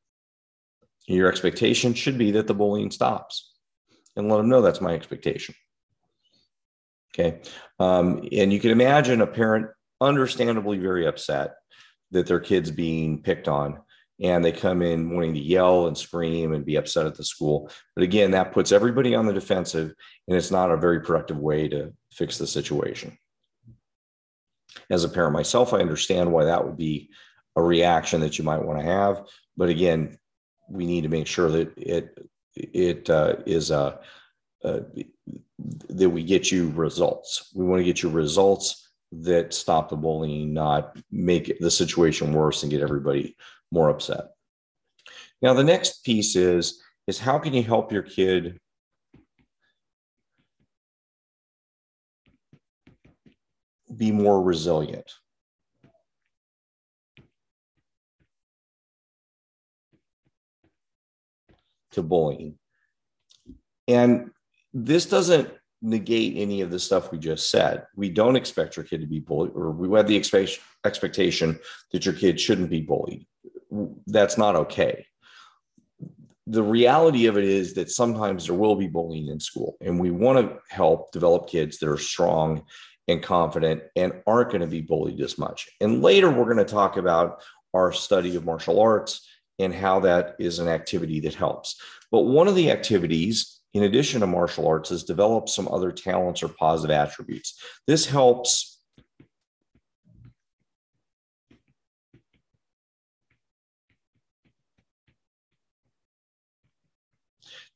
Your 1.06 1.30
expectation 1.30 1.94
should 1.94 2.18
be 2.18 2.32
that 2.32 2.46
the 2.46 2.54
bullying 2.54 2.90
stops 2.90 3.54
and 4.16 4.28
let 4.28 4.38
them 4.38 4.49
know 4.49 4.62
that's 4.62 4.80
my 4.80 4.92
expectation. 4.94 5.54
Okay. 7.14 7.40
Um, 7.78 8.28
and 8.32 8.52
you 8.52 8.61
can 8.61 8.70
imagine 8.70 9.20
a 9.20 9.26
parent 9.26 9.68
understandably 10.00 10.78
very 10.78 11.06
upset 11.06 11.54
that 12.11 12.26
their 12.26 12.40
kid's 12.40 12.70
being 12.70 13.23
picked 13.23 13.49
on 13.49 13.80
and 14.23 14.44
they 14.44 14.52
come 14.52 14.82
in 14.82 15.11
wanting 15.11 15.35
to 15.35 15.40
yell 15.40 15.87
and 15.87 15.96
scream 15.96 16.52
and 16.52 16.64
be 16.64 16.76
upset 16.76 17.06
at 17.06 17.14
the 17.14 17.25
school. 17.25 17.70
But 17.94 18.04
again, 18.04 18.30
that 18.30 18.52
puts 18.52 18.73
everybody 18.73 19.14
on 19.14 19.26
the 19.26 19.32
defensive 19.32 19.92
and 20.28 20.37
it's 20.37 20.50
not 20.50 20.70
a 20.70 20.76
very 20.76 21.00
productive 21.00 21.38
way 21.38 21.68
to 21.68 21.92
fix 22.12 22.38
the 22.38 22.46
situation. 22.46 23.16
As 24.90 25.04
a 25.04 25.08
parent 25.08 25.32
myself, 25.32 25.73
I 25.73 25.80
understand 25.80 26.32
why 26.32 26.44
that 26.44 26.64
would 26.64 26.76
be 26.76 27.11
a 27.56 27.62
reaction 27.62 28.20
that 28.20 28.38
you 28.38 28.44
might 28.44 28.62
want 28.62 28.78
to 28.78 28.85
have. 28.85 29.25
But 29.56 29.68
again, 29.68 30.18
we 30.68 30.87
need 30.87 31.02
to 31.02 31.08
make 31.08 31.26
sure 31.26 31.50
that 31.50 31.76
it 31.76 32.18
it 32.56 33.08
uh, 33.10 33.36
is 33.46 33.70
a, 33.70 34.00
uh, 34.64 34.80
that 35.88 36.10
we 36.10 36.25
get 36.25 36.50
you 36.50 36.70
results. 36.70 37.50
We 37.54 37.64
want 37.64 37.80
to 37.80 37.84
get 37.84 38.02
you 38.02 38.08
results 38.08 38.90
that 39.12 39.54
stop 39.54 39.88
the 39.88 39.96
bullying, 39.96 40.52
not 40.52 40.96
make 41.10 41.58
the 41.60 41.70
situation 41.70 42.32
worse 42.32 42.62
and 42.62 42.72
get 42.72 42.82
everybody 42.82 43.36
more 43.70 43.88
upset. 43.88 44.30
Now, 45.42 45.54
the 45.54 45.64
next 45.64 46.04
piece 46.04 46.36
is 46.36 46.82
is 47.06 47.18
how 47.18 47.38
can 47.38 47.54
you 47.54 47.62
help 47.62 47.92
your 47.92 48.02
kid 48.02 48.58
be 53.96 54.10
more 54.10 54.42
resilient? 54.42 55.12
To 61.96 62.02
bullying. 62.02 62.58
And 63.88 64.30
this 64.72 65.04
doesn't 65.06 65.50
negate 65.82 66.34
any 66.36 66.62
of 66.62 66.70
the 66.70 66.78
stuff 66.78 67.12
we 67.12 67.18
just 67.18 67.50
said. 67.50 67.84
We 67.94 68.08
don't 68.08 68.36
expect 68.36 68.76
your 68.76 68.84
kid 68.84 69.02
to 69.02 69.06
be 69.06 69.20
bullied, 69.20 69.52
or 69.54 69.70
we 69.70 69.94
have 69.96 70.08
the 70.08 70.16
expect- 70.16 70.60
expectation 70.84 71.58
that 71.92 72.06
your 72.06 72.14
kid 72.14 72.40
shouldn't 72.40 72.70
be 72.70 72.80
bullied. 72.80 73.26
That's 74.06 74.38
not 74.38 74.56
okay. 74.56 75.06
the 76.46 76.62
reality 76.62 77.26
of 77.26 77.36
it 77.36 77.44
is 77.44 77.74
that 77.74 77.90
sometimes 77.90 78.46
there 78.46 78.54
will 78.54 78.76
be 78.76 78.86
bullying 78.86 79.28
in 79.28 79.40
school, 79.40 79.76
and 79.80 79.98
we 79.98 80.10
want 80.10 80.38
to 80.38 80.58
help 80.68 81.10
develop 81.12 81.48
kids 81.48 81.78
that 81.78 81.88
are 81.88 81.98
strong 81.98 82.64
and 83.08 83.22
confident 83.22 83.82
and 83.96 84.12
aren't 84.26 84.50
going 84.50 84.60
to 84.60 84.66
be 84.66 84.80
bullied 84.80 85.20
as 85.20 85.38
much. 85.38 85.68
And 85.80 86.02
later, 86.02 86.30
we're 86.30 86.44
going 86.44 86.56
to 86.58 86.64
talk 86.64 86.96
about 86.96 87.42
our 87.74 87.92
study 87.92 88.36
of 88.36 88.44
martial 88.44 88.80
arts 88.80 89.28
and 89.58 89.75
how 89.75 90.00
that 90.00 90.36
is 90.38 90.58
an 90.58 90.68
activity 90.68 91.20
that 91.20 91.34
helps. 91.34 91.80
But 92.10 92.22
one 92.22 92.48
of 92.48 92.54
the 92.54 92.70
activities, 92.70 93.60
in 93.75 93.84
addition 93.84 94.20
to 94.20 94.26
martial 94.26 94.66
arts, 94.66 94.90
is 94.90 95.04
develop 95.04 95.48
some 95.48 95.68
other 95.68 95.92
talents 95.92 96.42
or 96.42 96.48
positive 96.48 96.94
attributes. 96.94 97.58
This 97.86 98.06
helps 98.06 98.76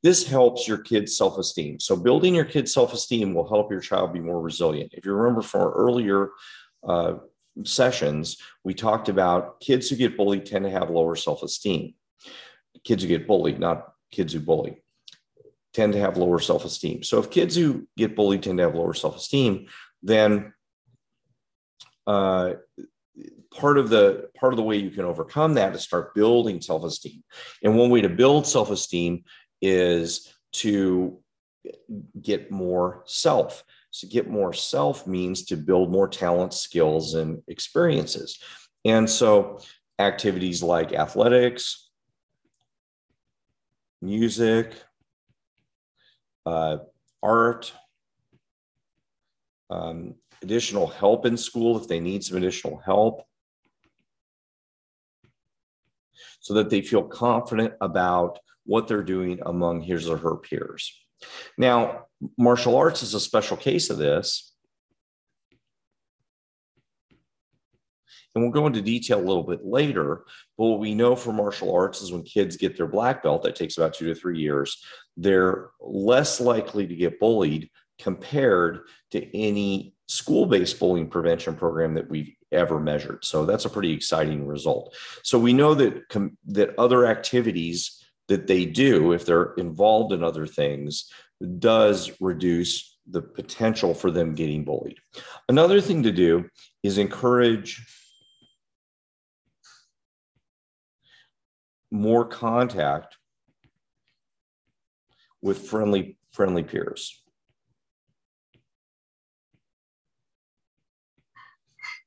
This 0.02 0.26
helps 0.26 0.66
your 0.66 0.78
kid's 0.78 1.16
self 1.16 1.36
esteem. 1.38 1.78
So, 1.78 1.94
building 1.94 2.34
your 2.34 2.46
kid's 2.46 2.72
self 2.72 2.94
esteem 2.94 3.34
will 3.34 3.46
help 3.46 3.70
your 3.70 3.80
child 3.80 4.12
be 4.12 4.20
more 4.20 4.40
resilient. 4.40 4.94
If 4.94 5.04
you 5.04 5.12
remember 5.12 5.42
from 5.42 5.60
our 5.60 5.72
earlier 5.72 6.30
uh, 6.86 7.14
sessions, 7.64 8.38
we 8.64 8.74
talked 8.74 9.08
about 9.08 9.60
kids 9.60 9.88
who 9.88 9.96
get 9.96 10.16
bullied 10.16 10.46
tend 10.46 10.64
to 10.64 10.70
have 10.70 10.90
lower 10.90 11.16
self 11.16 11.42
esteem. 11.42 11.94
Kids 12.84 13.02
who 13.02 13.08
get 13.08 13.26
bullied, 13.26 13.58
not 13.58 13.92
kids 14.10 14.32
who 14.32 14.40
bully, 14.40 14.82
tend 15.74 15.92
to 15.92 15.98
have 15.98 16.16
lower 16.16 16.38
self 16.38 16.64
esteem. 16.64 17.02
So, 17.02 17.18
if 17.18 17.30
kids 17.30 17.56
who 17.56 17.86
get 17.96 18.16
bullied 18.16 18.42
tend 18.42 18.58
to 18.58 18.64
have 18.64 18.74
lower 18.74 18.94
self 18.94 19.16
esteem, 19.16 19.66
then 20.02 20.52
uh, 22.06 22.54
part 23.52 23.78
of 23.78 23.90
the 23.90 24.30
part 24.36 24.52
of 24.52 24.56
the 24.56 24.62
way 24.62 24.76
you 24.76 24.90
can 24.90 25.04
overcome 25.04 25.54
that 25.54 25.74
is 25.74 25.82
start 25.82 26.14
building 26.14 26.60
self-esteem 26.60 27.22
and 27.62 27.76
one 27.76 27.90
way 27.90 28.00
to 28.00 28.08
build 28.08 28.46
self-esteem 28.46 29.24
is 29.60 30.32
to 30.52 31.20
get 32.20 32.50
more 32.50 33.02
self. 33.06 33.64
So, 33.90 34.08
get 34.08 34.28
more 34.28 34.52
self 34.52 35.06
means 35.06 35.44
to 35.46 35.56
build 35.56 35.90
more 35.90 36.08
talent, 36.08 36.54
skills, 36.54 37.14
and 37.14 37.42
experiences. 37.48 38.38
And 38.84 39.08
so, 39.08 39.60
activities 39.98 40.62
like 40.62 40.92
athletics, 40.92 41.90
music, 44.00 44.74
uh, 46.46 46.78
art, 47.22 47.72
um, 49.68 50.14
additional 50.42 50.86
help 50.86 51.26
in 51.26 51.36
school 51.36 51.78
if 51.78 51.86
they 51.86 52.00
need 52.00 52.24
some 52.24 52.38
additional 52.38 52.78
help, 52.78 53.22
so 56.40 56.54
that 56.54 56.70
they 56.70 56.80
feel 56.80 57.02
confident 57.02 57.74
about 57.80 58.38
what 58.64 58.88
they're 58.88 59.02
doing 59.02 59.38
among 59.44 59.80
his 59.80 60.08
or 60.08 60.16
her 60.16 60.36
peers. 60.36 60.92
Now, 61.58 62.06
martial 62.38 62.76
arts 62.76 63.02
is 63.02 63.14
a 63.14 63.20
special 63.20 63.56
case 63.56 63.90
of 63.90 63.98
this. 63.98 64.52
And 68.34 68.44
we'll 68.44 68.52
go 68.52 68.66
into 68.66 68.80
detail 68.80 69.18
a 69.18 69.26
little 69.26 69.42
bit 69.42 69.64
later. 69.64 70.24
But 70.56 70.66
what 70.66 70.78
we 70.78 70.94
know 70.94 71.16
for 71.16 71.32
martial 71.32 71.74
arts 71.74 72.00
is 72.00 72.12
when 72.12 72.22
kids 72.22 72.56
get 72.56 72.76
their 72.76 72.86
black 72.86 73.22
belt, 73.22 73.42
that 73.42 73.56
takes 73.56 73.76
about 73.76 73.94
two 73.94 74.06
to 74.06 74.14
three 74.14 74.38
years, 74.38 74.84
they're 75.16 75.70
less 75.80 76.40
likely 76.40 76.86
to 76.86 76.94
get 76.94 77.18
bullied 77.18 77.70
compared 77.98 78.82
to 79.10 79.36
any 79.36 79.94
school 80.06 80.46
based 80.46 80.78
bullying 80.78 81.08
prevention 81.08 81.56
program 81.56 81.94
that 81.94 82.08
we've 82.08 82.32
ever 82.52 82.78
measured. 82.78 83.24
So 83.24 83.44
that's 83.44 83.64
a 83.64 83.70
pretty 83.70 83.92
exciting 83.92 84.46
result. 84.46 84.96
So 85.22 85.38
we 85.38 85.52
know 85.52 85.74
that, 85.74 86.08
com- 86.08 86.36
that 86.46 86.78
other 86.78 87.06
activities 87.06 88.04
that 88.28 88.46
they 88.46 88.64
do, 88.64 89.12
if 89.12 89.26
they're 89.26 89.54
involved 89.54 90.12
in 90.12 90.22
other 90.22 90.46
things, 90.46 91.10
does 91.58 92.12
reduce 92.20 92.98
the 93.08 93.22
potential 93.22 93.94
for 93.94 94.10
them 94.10 94.34
getting 94.34 94.64
bullied. 94.64 94.98
Another 95.48 95.80
thing 95.80 96.02
to 96.02 96.12
do 96.12 96.48
is 96.82 96.98
encourage 96.98 97.82
more 101.90 102.24
contact 102.24 103.16
with 105.42 105.68
friendly 105.68 106.16
friendly 106.32 106.62
peers. 106.62 107.22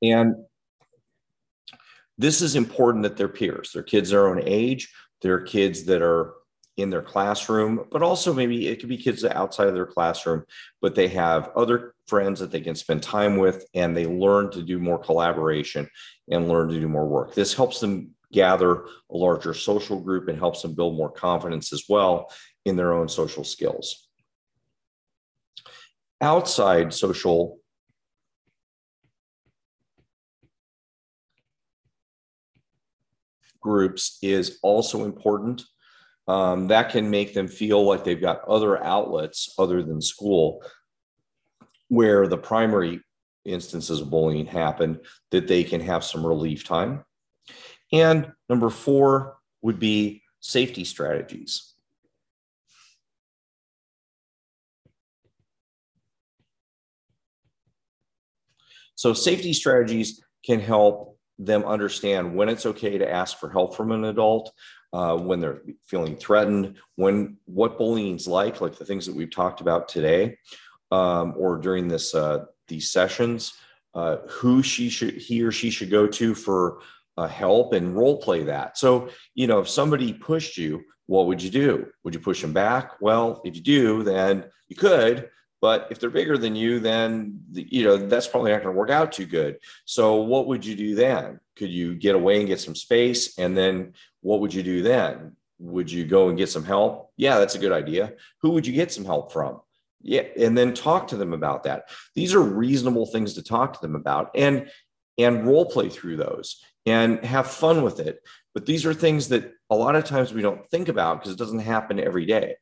And 0.02 0.34
this 2.16 2.40
is 2.40 2.54
important 2.56 3.02
that 3.02 3.16
they're 3.16 3.28
peers, 3.28 3.72
their 3.72 3.82
kids 3.82 4.10
their 4.10 4.28
own 4.28 4.40
age, 4.44 4.92
there 5.22 5.34
are 5.34 5.40
kids 5.40 5.84
that 5.84 6.02
are 6.02 6.34
in 6.76 6.90
their 6.90 7.02
classroom, 7.02 7.86
but 7.90 8.02
also 8.02 8.32
maybe 8.32 8.68
it 8.68 8.80
could 8.80 8.88
be 8.88 8.96
kids 8.96 9.24
outside 9.24 9.68
of 9.68 9.74
their 9.74 9.86
classroom, 9.86 10.44
but 10.82 10.94
they 10.94 11.08
have 11.08 11.50
other 11.56 11.94
friends 12.06 12.40
that 12.40 12.50
they 12.50 12.60
can 12.60 12.74
spend 12.74 13.02
time 13.02 13.36
with 13.36 13.64
and 13.74 13.96
they 13.96 14.06
learn 14.06 14.50
to 14.50 14.62
do 14.62 14.78
more 14.78 14.98
collaboration 14.98 15.88
and 16.30 16.48
learn 16.48 16.68
to 16.68 16.80
do 16.80 16.88
more 16.88 17.06
work. 17.06 17.34
This 17.34 17.54
helps 17.54 17.80
them 17.80 18.10
gather 18.32 18.84
a 19.10 19.16
larger 19.16 19.54
social 19.54 20.00
group 20.00 20.28
and 20.28 20.38
helps 20.38 20.62
them 20.62 20.74
build 20.74 20.96
more 20.96 21.10
confidence 21.10 21.72
as 21.72 21.84
well 21.88 22.32
in 22.64 22.74
their 22.74 22.92
own 22.92 23.08
social 23.08 23.44
skills. 23.44 24.08
Outside 26.20 26.92
social 26.92 27.58
groups 33.60 34.18
is 34.22 34.58
also 34.62 35.04
important. 35.04 35.62
Um, 36.26 36.68
that 36.68 36.90
can 36.90 37.10
make 37.10 37.34
them 37.34 37.48
feel 37.48 37.84
like 37.84 38.04
they've 38.04 38.20
got 38.20 38.44
other 38.48 38.82
outlets 38.82 39.54
other 39.58 39.82
than 39.82 40.00
school 40.00 40.64
where 41.88 42.26
the 42.26 42.38
primary 42.38 43.00
instances 43.44 44.00
of 44.00 44.10
bullying 44.10 44.46
happen 44.46 45.00
that 45.30 45.46
they 45.46 45.64
can 45.64 45.80
have 45.80 46.02
some 46.02 46.26
relief 46.26 46.64
time. 46.64 47.04
And 47.92 48.32
number 48.48 48.70
four 48.70 49.36
would 49.62 49.78
be 49.78 50.22
safety 50.40 50.84
strategies. 50.84 51.74
So, 58.94 59.12
safety 59.12 59.52
strategies 59.52 60.22
can 60.46 60.60
help 60.60 61.18
them 61.38 61.64
understand 61.64 62.34
when 62.34 62.48
it's 62.48 62.64
okay 62.64 62.96
to 62.98 63.10
ask 63.10 63.38
for 63.38 63.50
help 63.50 63.76
from 63.76 63.90
an 63.90 64.04
adult, 64.04 64.52
uh, 64.94 65.16
when 65.16 65.40
they're 65.40 65.60
feeling 65.84 66.14
threatened, 66.14 66.76
when 66.94 67.36
what 67.46 67.76
bullying's 67.76 68.28
like, 68.28 68.60
like 68.60 68.78
the 68.78 68.84
things 68.84 69.04
that 69.04 69.14
we've 69.14 69.30
talked 69.30 69.60
about 69.60 69.88
today, 69.88 70.38
um, 70.92 71.34
or 71.36 71.58
during 71.58 71.88
this 71.88 72.14
uh, 72.14 72.44
these 72.68 72.92
sessions, 72.92 73.54
uh, 73.94 74.18
who 74.28 74.62
she 74.62 74.88
should 74.88 75.14
he 75.14 75.42
or 75.42 75.50
she 75.50 75.68
should 75.68 75.90
go 75.90 76.06
to 76.06 76.32
for 76.32 76.78
uh, 77.16 77.26
help 77.26 77.72
and 77.72 77.96
role 77.96 78.18
play 78.18 78.44
that. 78.44 78.78
So 78.78 79.08
you 79.34 79.48
know, 79.48 79.58
if 79.58 79.68
somebody 79.68 80.12
pushed 80.12 80.56
you, 80.56 80.84
what 81.06 81.26
would 81.26 81.42
you 81.42 81.50
do? 81.50 81.88
Would 82.04 82.14
you 82.14 82.20
push 82.20 82.40
them 82.40 82.52
back? 82.52 82.92
Well, 83.00 83.42
if 83.44 83.56
you 83.56 83.62
do, 83.62 84.04
then 84.04 84.44
you 84.68 84.76
could. 84.76 85.28
But 85.64 85.86
if 85.88 85.98
they're 85.98 86.10
bigger 86.10 86.36
than 86.36 86.54
you, 86.54 86.78
then 86.78 87.40
you 87.54 87.84
know 87.84 87.96
that's 87.96 88.28
probably 88.28 88.52
not 88.52 88.62
going 88.62 88.74
to 88.74 88.78
work 88.78 88.90
out 88.90 89.12
too 89.12 89.24
good. 89.24 89.56
So 89.86 90.16
what 90.16 90.46
would 90.46 90.62
you 90.62 90.76
do 90.76 90.94
then? 90.94 91.40
Could 91.56 91.70
you 91.70 91.94
get 91.94 92.14
away 92.14 92.38
and 92.38 92.46
get 92.46 92.60
some 92.60 92.74
space? 92.74 93.38
And 93.38 93.56
then 93.56 93.94
what 94.20 94.40
would 94.40 94.52
you 94.52 94.62
do 94.62 94.82
then? 94.82 95.36
Would 95.60 95.90
you 95.90 96.04
go 96.04 96.28
and 96.28 96.36
get 96.36 96.50
some 96.50 96.64
help? 96.64 97.12
Yeah, 97.16 97.38
that's 97.38 97.54
a 97.54 97.58
good 97.58 97.72
idea. 97.72 98.12
Who 98.42 98.50
would 98.50 98.66
you 98.66 98.74
get 98.74 98.92
some 98.92 99.06
help 99.06 99.32
from? 99.32 99.62
Yeah, 100.02 100.24
and 100.38 100.58
then 100.58 100.74
talk 100.74 101.08
to 101.08 101.16
them 101.16 101.32
about 101.32 101.62
that. 101.62 101.88
These 102.14 102.34
are 102.34 102.42
reasonable 102.42 103.06
things 103.06 103.32
to 103.32 103.42
talk 103.42 103.72
to 103.72 103.80
them 103.80 103.94
about, 103.94 104.32
and 104.34 104.70
and 105.16 105.46
role 105.46 105.64
play 105.64 105.88
through 105.88 106.18
those 106.18 106.62
and 106.84 107.24
have 107.24 107.50
fun 107.50 107.82
with 107.82 108.00
it. 108.00 108.18
But 108.52 108.66
these 108.66 108.84
are 108.84 108.92
things 108.92 109.28
that 109.28 109.50
a 109.70 109.74
lot 109.74 109.96
of 109.96 110.04
times 110.04 110.34
we 110.34 110.42
don't 110.42 110.68
think 110.70 110.88
about 110.88 111.20
because 111.20 111.32
it 111.32 111.38
doesn't 111.38 111.60
happen 111.60 111.98
every 111.98 112.26
day. 112.26 112.56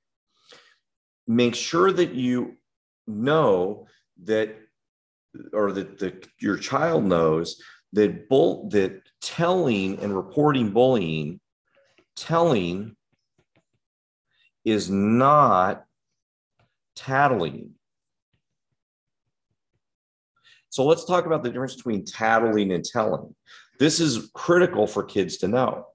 Make 1.26 1.56
sure 1.56 1.90
that 1.90 2.14
you 2.14 2.58
know 3.06 3.86
that 4.24 4.56
or 5.52 5.72
that 5.72 5.98
the, 5.98 6.22
your 6.40 6.56
child 6.56 7.04
knows 7.04 7.60
that 7.92 8.28
bull 8.28 8.68
that 8.70 9.02
telling 9.20 9.98
and 10.00 10.14
reporting 10.14 10.70
bullying 10.70 11.40
telling 12.16 12.96
is 14.64 14.90
not 14.90 15.84
tattling. 16.94 17.72
So 20.70 20.86
let's 20.86 21.04
talk 21.04 21.26
about 21.26 21.42
the 21.42 21.50
difference 21.50 21.76
between 21.76 22.04
tattling 22.04 22.72
and 22.72 22.84
telling. 22.84 23.34
This 23.78 24.00
is 24.00 24.30
critical 24.34 24.86
for 24.86 25.04
kids 25.04 25.38
to 25.38 25.48
know 25.48 25.86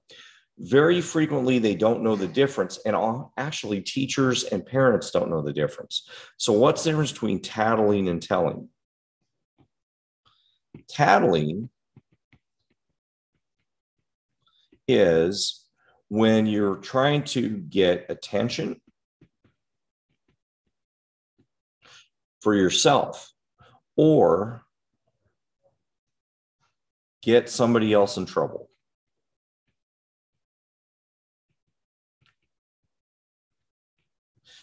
very 0.58 1.00
frequently 1.00 1.58
they 1.58 1.74
don't 1.74 2.02
know 2.02 2.16
the 2.16 2.26
difference 2.26 2.78
and 2.84 2.96
all, 2.96 3.32
actually 3.36 3.80
teachers 3.80 4.44
and 4.44 4.66
parents 4.66 5.10
don't 5.10 5.30
know 5.30 5.42
the 5.42 5.52
difference 5.52 6.08
so 6.36 6.52
what's 6.52 6.84
the 6.84 6.90
difference 6.90 7.12
between 7.12 7.40
tattling 7.40 8.08
and 8.08 8.22
telling 8.22 8.68
tattling 10.88 11.70
is 14.88 15.66
when 16.08 16.46
you're 16.46 16.76
trying 16.76 17.22
to 17.22 17.50
get 17.50 18.06
attention 18.08 18.80
for 22.40 22.54
yourself 22.54 23.32
or 23.96 24.62
get 27.22 27.50
somebody 27.50 27.92
else 27.92 28.16
in 28.16 28.24
trouble. 28.24 28.70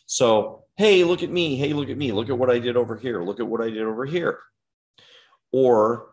So, 0.06 0.66
hey, 0.78 1.04
look 1.04 1.24
at 1.24 1.30
me. 1.30 1.56
Hey, 1.56 1.74
look 1.74 1.90
at 1.90 1.98
me. 1.98 2.12
Look 2.12 2.30
at 2.30 2.38
what 2.38 2.50
I 2.50 2.60
did 2.60 2.78
over 2.78 2.96
here. 2.96 3.24
Look 3.24 3.40
at 3.40 3.48
what 3.48 3.62
I 3.62 3.70
did 3.70 3.84
over 3.84 4.06
here. 4.06 4.40
Or 5.52 6.12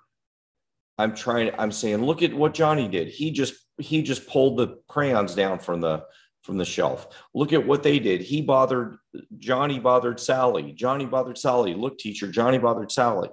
I'm 0.99 1.15
trying, 1.15 1.53
I'm 1.59 1.73
saying, 1.73 2.05
look 2.05 2.23
at 2.23 2.33
what 2.33 2.55
Johnny 2.55 2.89
did. 2.89 3.09
He 3.09 3.31
just 3.31 3.55
he 3.79 4.03
just 4.03 4.29
pulled 4.29 4.59
the 4.59 4.79
crayons 4.89 5.35
down 5.35 5.59
from 5.59 5.81
the 5.81 6.05
from 6.43 6.59
the 6.59 6.65
shelf. 6.65 7.09
Look 7.35 7.53
at 7.53 7.67
what 7.67 7.83
they 7.83 7.99
did. 7.99 8.21
He 8.21 8.43
bothered 8.43 8.97
Johnny 9.39 9.79
bothered 9.79 10.21
Sally. 10.21 10.73
Johnny 10.73 11.07
bothered 11.07 11.39
Sally. 11.39 11.75
Look, 11.75 11.99
teacher, 11.99 12.29
Johnny 12.29 12.59
bothered 12.59 12.91
Sally. 12.91 13.31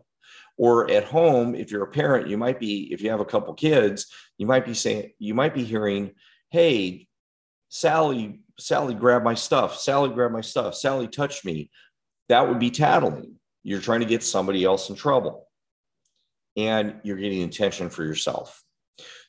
Or 0.58 0.92
at 0.92 1.06
home, 1.06 1.56
if 1.56 1.72
you're 1.72 1.86
a 1.86 1.92
parent, 1.92 2.28
you 2.28 2.38
might 2.38 2.60
be, 2.60 2.92
if 2.92 3.02
you 3.02 3.10
have 3.12 3.22
a 3.22 3.26
couple 3.26 3.54
kids, 3.54 4.08
you 4.38 4.46
might 4.46 4.66
be 4.66 4.74
saying, 4.74 5.12
you 5.18 5.34
might 5.34 5.54
be 5.54 5.64
hearing, 5.64 6.12
hey, 6.50 7.08
Sally, 7.70 8.42
Sally 8.60 8.94
grabbed 8.94 9.26
my 9.26 9.34
stuff. 9.34 9.80
Sally 9.80 10.10
grabbed 10.10 10.34
my 10.34 10.42
stuff. 10.42 10.76
Sally 10.76 11.08
touched 11.08 11.46
me. 11.46 11.70
That 12.28 12.48
would 12.48 12.60
be 12.60 12.72
tattling. 12.72 13.36
You're 13.64 13.82
trying 13.82 14.02
to 14.02 14.06
get 14.06 14.24
somebody 14.24 14.64
else 14.64 14.90
in 14.90 14.96
trouble. 14.96 15.48
And 16.56 16.96
you're 17.04 17.18
getting 17.18 17.44
attention 17.44 17.90
for 17.90 18.04
yourself. 18.04 18.64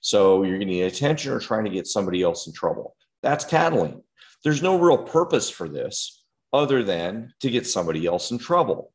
So 0.00 0.42
you're 0.42 0.58
getting 0.58 0.82
attention 0.82 1.32
or 1.32 1.40
trying 1.40 1.64
to 1.64 1.70
get 1.70 1.86
somebody 1.86 2.22
else 2.22 2.46
in 2.46 2.52
trouble. 2.52 2.96
That's 3.22 3.44
tattling. 3.44 4.02
There's 4.42 4.62
no 4.62 4.78
real 4.78 4.98
purpose 4.98 5.50
for 5.50 5.68
this 5.68 6.24
other 6.52 6.82
than 6.82 7.32
to 7.40 7.50
get 7.50 7.66
somebody 7.66 8.06
else 8.06 8.30
in 8.30 8.38
trouble. 8.38 8.92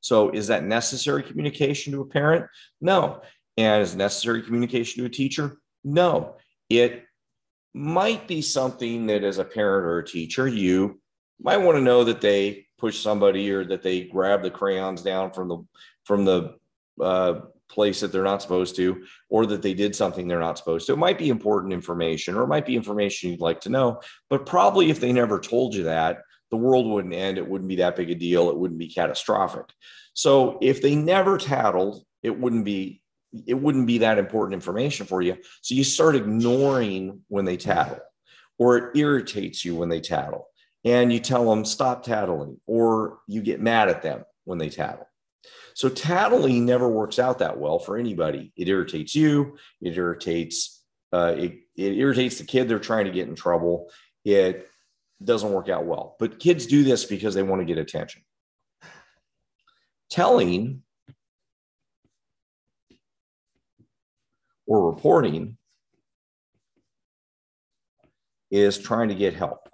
So 0.00 0.30
is 0.30 0.46
that 0.46 0.64
necessary 0.64 1.22
communication 1.22 1.92
to 1.92 2.00
a 2.00 2.06
parent? 2.06 2.46
No. 2.80 3.22
And 3.56 3.82
is 3.82 3.96
necessary 3.96 4.42
communication 4.42 5.02
to 5.02 5.06
a 5.06 5.10
teacher? 5.10 5.58
No. 5.82 6.36
It 6.70 7.04
might 7.76 8.26
be 8.26 8.40
something 8.40 9.06
that 9.06 9.22
as 9.22 9.36
a 9.36 9.44
parent 9.44 9.84
or 9.84 9.98
a 9.98 10.06
teacher, 10.06 10.48
you 10.48 10.98
might 11.38 11.58
want 11.58 11.76
to 11.76 11.82
know 11.82 12.04
that 12.04 12.22
they 12.22 12.66
push 12.78 12.98
somebody 13.00 13.50
or 13.50 13.66
that 13.66 13.82
they 13.82 14.04
grab 14.04 14.42
the 14.42 14.50
crayons 14.50 15.02
down 15.02 15.30
from 15.30 15.48
the 15.48 15.58
from 16.04 16.24
the 16.24 16.56
uh, 17.02 17.40
place 17.68 18.00
that 18.00 18.12
they're 18.12 18.22
not 18.22 18.40
supposed 18.40 18.76
to, 18.76 19.04
or 19.28 19.44
that 19.44 19.60
they 19.60 19.74
did 19.74 19.94
something 19.94 20.26
they're 20.26 20.40
not 20.40 20.56
supposed 20.56 20.86
to. 20.86 20.94
It 20.94 20.98
might 20.98 21.18
be 21.18 21.28
important 21.28 21.74
information, 21.74 22.34
or 22.34 22.44
it 22.44 22.48
might 22.48 22.64
be 22.64 22.76
information 22.76 23.30
you'd 23.30 23.40
like 23.40 23.60
to 23.62 23.68
know. 23.68 24.00
But 24.30 24.46
probably 24.46 24.88
if 24.88 24.98
they 24.98 25.12
never 25.12 25.38
told 25.38 25.74
you 25.74 25.82
that, 25.82 26.22
the 26.50 26.56
world 26.56 26.86
wouldn't 26.86 27.12
end. 27.12 27.36
It 27.36 27.46
wouldn't 27.46 27.68
be 27.68 27.76
that 27.76 27.96
big 27.96 28.10
a 28.10 28.14
deal. 28.14 28.48
It 28.48 28.56
wouldn't 28.56 28.80
be 28.80 28.88
catastrophic. 28.88 29.66
So 30.14 30.58
if 30.62 30.80
they 30.80 30.94
never 30.94 31.36
tattled, 31.36 32.04
it 32.22 32.40
wouldn't 32.40 32.64
be 32.64 33.02
it 33.46 33.54
wouldn't 33.54 33.86
be 33.86 33.98
that 33.98 34.18
important 34.18 34.54
information 34.54 35.06
for 35.06 35.22
you. 35.22 35.36
So 35.62 35.74
you 35.74 35.84
start 35.84 36.16
ignoring 36.16 37.22
when 37.28 37.44
they 37.44 37.56
tattle, 37.56 38.00
or 38.58 38.76
it 38.76 38.96
irritates 38.96 39.64
you 39.64 39.74
when 39.74 39.88
they 39.88 40.00
tattle, 40.00 40.46
and 40.84 41.12
you 41.12 41.20
tell 41.20 41.48
them 41.48 41.64
stop 41.64 42.04
tattling, 42.04 42.60
or 42.66 43.18
you 43.26 43.42
get 43.42 43.60
mad 43.60 43.88
at 43.88 44.02
them 44.02 44.24
when 44.44 44.58
they 44.58 44.68
tattle. 44.68 45.08
So 45.74 45.90
tattling 45.90 46.64
never 46.64 46.88
works 46.88 47.18
out 47.18 47.40
that 47.40 47.58
well 47.58 47.78
for 47.78 47.98
anybody. 47.98 48.52
It 48.56 48.68
irritates 48.68 49.14
you. 49.14 49.58
It 49.82 49.96
irritates. 49.96 50.82
Uh, 51.12 51.34
it, 51.36 51.58
it 51.76 51.92
irritates 51.98 52.38
the 52.38 52.44
kid 52.44 52.66
they're 52.68 52.78
trying 52.78 53.04
to 53.04 53.10
get 53.10 53.28
in 53.28 53.34
trouble. 53.34 53.90
It 54.24 54.68
doesn't 55.22 55.52
work 55.52 55.68
out 55.68 55.84
well. 55.84 56.16
But 56.18 56.38
kids 56.38 56.66
do 56.66 56.82
this 56.82 57.04
because 57.04 57.34
they 57.34 57.42
want 57.42 57.60
to 57.60 57.66
get 57.66 57.78
attention. 57.78 58.22
Telling 60.08 60.82
or 64.66 64.90
reporting 64.90 65.56
is 68.50 68.78
trying 68.78 69.08
to 69.08 69.14
get 69.14 69.34
help. 69.34 69.68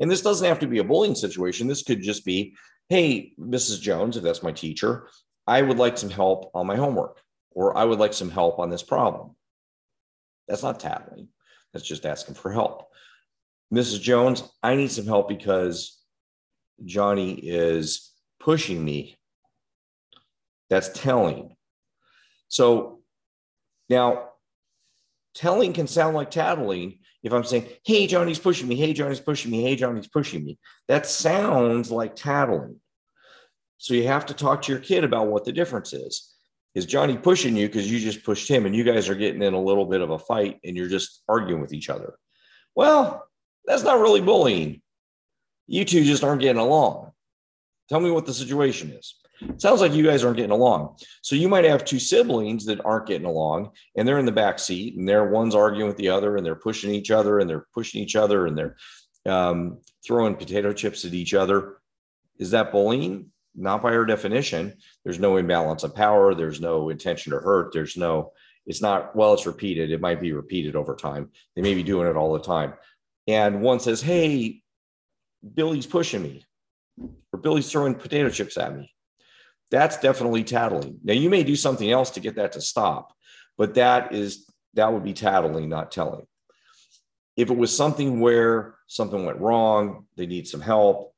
And 0.00 0.10
this 0.10 0.22
doesn't 0.22 0.46
have 0.46 0.60
to 0.60 0.66
be 0.66 0.78
a 0.78 0.84
bullying 0.84 1.14
situation. 1.14 1.66
This 1.66 1.82
could 1.82 2.02
just 2.02 2.24
be 2.24 2.54
hey, 2.88 3.32
Mrs. 3.38 3.80
Jones, 3.80 4.16
if 4.16 4.22
that's 4.22 4.42
my 4.42 4.52
teacher, 4.52 5.08
I 5.46 5.62
would 5.62 5.78
like 5.78 5.98
some 5.98 6.10
help 6.10 6.50
on 6.54 6.66
my 6.66 6.76
homework, 6.76 7.20
or 7.50 7.76
I 7.76 7.84
would 7.84 7.98
like 7.98 8.14
some 8.14 8.30
help 8.30 8.58
on 8.58 8.70
this 8.70 8.82
problem. 8.82 9.36
That's 10.46 10.62
not 10.62 10.80
tattling, 10.80 11.28
that's 11.72 11.86
just 11.86 12.06
asking 12.06 12.36
for 12.36 12.50
help. 12.50 12.88
Mrs. 13.72 14.00
Jones, 14.00 14.42
I 14.62 14.74
need 14.74 14.90
some 14.90 15.04
help 15.04 15.28
because 15.28 15.98
Johnny 16.84 17.34
is 17.34 18.12
pushing 18.40 18.82
me. 18.82 19.18
That's 20.70 20.88
telling. 20.88 21.56
So 22.48 22.97
now, 23.88 24.30
telling 25.34 25.72
can 25.72 25.86
sound 25.86 26.16
like 26.16 26.30
tattling 26.30 26.98
if 27.22 27.32
I'm 27.32 27.44
saying, 27.44 27.66
hey, 27.84 28.06
Johnny's 28.06 28.38
pushing 28.38 28.68
me, 28.68 28.76
hey, 28.76 28.92
Johnny's 28.92 29.20
pushing 29.20 29.50
me, 29.50 29.62
hey, 29.62 29.76
Johnny's 29.76 30.06
pushing 30.06 30.44
me, 30.44 30.58
that 30.86 31.06
sounds 31.06 31.90
like 31.90 32.14
tattling. 32.14 32.76
So 33.78 33.94
you 33.94 34.06
have 34.06 34.26
to 34.26 34.34
talk 34.34 34.62
to 34.62 34.72
your 34.72 34.80
kid 34.80 35.04
about 35.04 35.28
what 35.28 35.44
the 35.44 35.52
difference 35.52 35.92
is. 35.92 36.34
Is 36.74 36.86
Johnny 36.86 37.16
pushing 37.16 37.56
you 37.56 37.66
because 37.66 37.90
you 37.90 37.98
just 37.98 38.24
pushed 38.24 38.48
him 38.48 38.66
and 38.66 38.74
you 38.74 38.84
guys 38.84 39.08
are 39.08 39.14
getting 39.14 39.42
in 39.42 39.54
a 39.54 39.60
little 39.60 39.86
bit 39.86 40.00
of 40.00 40.10
a 40.10 40.18
fight 40.18 40.60
and 40.64 40.76
you're 40.76 40.88
just 40.88 41.22
arguing 41.28 41.60
with 41.60 41.72
each 41.72 41.88
other? 41.88 42.14
Well, 42.74 43.26
that's 43.64 43.82
not 43.82 44.00
really 44.00 44.20
bullying. 44.20 44.82
You 45.66 45.84
two 45.84 46.04
just 46.04 46.22
aren't 46.22 46.40
getting 46.40 46.60
along. 46.60 47.12
Tell 47.88 48.00
me 48.00 48.10
what 48.10 48.26
the 48.26 48.34
situation 48.34 48.90
is. 48.90 49.16
Sounds 49.58 49.80
like 49.80 49.92
you 49.92 50.04
guys 50.04 50.24
aren't 50.24 50.36
getting 50.36 50.52
along. 50.52 50.96
So 51.22 51.36
you 51.36 51.48
might 51.48 51.64
have 51.64 51.84
two 51.84 51.98
siblings 51.98 52.64
that 52.66 52.84
aren't 52.84 53.06
getting 53.06 53.26
along 53.26 53.70
and 53.96 54.06
they're 54.06 54.18
in 54.18 54.26
the 54.26 54.32
back 54.32 54.58
seat 54.58 54.96
and 54.96 55.08
they're 55.08 55.28
one's 55.28 55.54
arguing 55.54 55.88
with 55.88 55.96
the 55.96 56.08
other 56.08 56.36
and 56.36 56.44
they're 56.44 56.54
pushing 56.54 56.92
each 56.92 57.10
other 57.10 57.38
and 57.38 57.48
they're 57.48 57.66
pushing 57.72 58.02
each 58.02 58.16
other 58.16 58.46
and 58.46 58.58
they're 58.58 58.76
um, 59.26 59.78
throwing 60.06 60.34
potato 60.34 60.72
chips 60.72 61.04
at 61.04 61.14
each 61.14 61.34
other. 61.34 61.78
Is 62.38 62.50
that 62.50 62.72
bullying? 62.72 63.30
Not 63.54 63.82
by 63.82 63.94
our 63.94 64.04
definition. 64.04 64.74
There's 65.04 65.18
no 65.18 65.36
imbalance 65.36 65.82
of 65.82 65.94
power. 65.94 66.34
There's 66.34 66.60
no 66.60 66.88
intention 66.88 67.32
to 67.32 67.38
hurt. 67.38 67.72
There's 67.72 67.96
no, 67.96 68.32
it's 68.66 68.82
not, 68.82 69.14
well, 69.14 69.34
it's 69.34 69.46
repeated. 69.46 69.90
It 69.90 70.00
might 70.00 70.20
be 70.20 70.32
repeated 70.32 70.76
over 70.76 70.94
time. 70.94 71.30
They 71.54 71.62
may 71.62 71.74
be 71.74 71.82
doing 71.82 72.08
it 72.08 72.16
all 72.16 72.32
the 72.32 72.40
time. 72.40 72.74
And 73.26 73.60
one 73.60 73.80
says, 73.80 74.00
Hey, 74.00 74.62
Billy's 75.54 75.86
pushing 75.86 76.22
me, 76.22 76.44
or 77.32 77.40
Billy's 77.40 77.70
throwing 77.70 77.94
potato 77.94 78.30
chips 78.30 78.56
at 78.56 78.76
me 78.76 78.92
that's 79.70 79.98
definitely 79.98 80.44
tattling. 80.44 80.98
Now 81.04 81.14
you 81.14 81.30
may 81.30 81.42
do 81.42 81.56
something 81.56 81.90
else 81.90 82.10
to 82.10 82.20
get 82.20 82.36
that 82.36 82.52
to 82.52 82.60
stop, 82.60 83.12
but 83.56 83.74
that 83.74 84.14
is 84.14 84.50
that 84.74 84.92
would 84.92 85.04
be 85.04 85.14
tattling, 85.14 85.68
not 85.68 85.90
telling. 85.90 86.26
If 87.36 87.50
it 87.50 87.56
was 87.56 87.76
something 87.76 88.20
where 88.20 88.74
something 88.86 89.24
went 89.24 89.40
wrong, 89.40 90.06
they 90.16 90.26
need 90.26 90.48
some 90.48 90.60
help, 90.60 91.12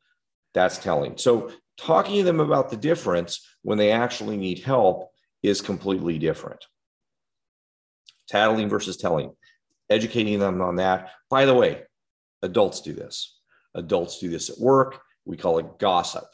that's 0.54 0.78
telling. 0.78 1.16
So 1.16 1.50
talking 1.76 2.16
to 2.16 2.24
them 2.24 2.40
about 2.40 2.70
the 2.70 2.76
difference 2.76 3.46
when 3.62 3.78
they 3.78 3.90
actually 3.90 4.36
need 4.36 4.60
help 4.60 5.10
is 5.42 5.60
completely 5.60 6.18
different. 6.18 6.64
Tattling 8.28 8.68
versus 8.68 8.96
telling, 8.96 9.32
educating 9.88 10.38
them 10.38 10.60
on 10.60 10.76
that. 10.76 11.10
By 11.30 11.46
the 11.46 11.54
way, 11.54 11.82
adults 12.42 12.80
do 12.80 12.92
this. 12.92 13.38
Adults 13.74 14.18
do 14.18 14.28
this 14.28 14.50
at 14.50 14.58
work. 14.58 15.00
We 15.24 15.36
call 15.36 15.58
it 15.58 15.78
gossip. 15.78 16.24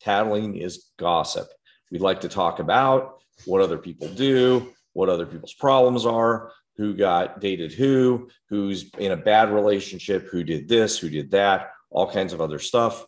Tattling 0.00 0.56
is 0.56 0.86
gossip. 0.98 1.48
We 1.90 1.98
like 1.98 2.20
to 2.22 2.28
talk 2.28 2.58
about 2.58 3.18
what 3.44 3.60
other 3.60 3.78
people 3.78 4.08
do, 4.08 4.72
what 4.92 5.08
other 5.08 5.26
people's 5.26 5.54
problems 5.54 6.06
are, 6.06 6.52
who 6.76 6.94
got 6.94 7.40
dated 7.40 7.72
who, 7.72 8.28
who's 8.48 8.90
in 8.98 9.12
a 9.12 9.16
bad 9.16 9.50
relationship, 9.50 10.28
who 10.28 10.44
did 10.44 10.68
this, 10.68 10.98
who 10.98 11.08
did 11.08 11.30
that, 11.30 11.70
all 11.90 12.10
kinds 12.10 12.32
of 12.32 12.40
other 12.40 12.58
stuff. 12.58 13.06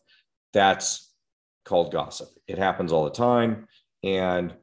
That's 0.53 1.13
called 1.65 1.93
gossip. 1.93 2.29
It 2.47 2.59
happens 2.59 2.93
all 2.93 3.05
the 3.05 3.11
time. 3.11 3.69
And 4.03 4.55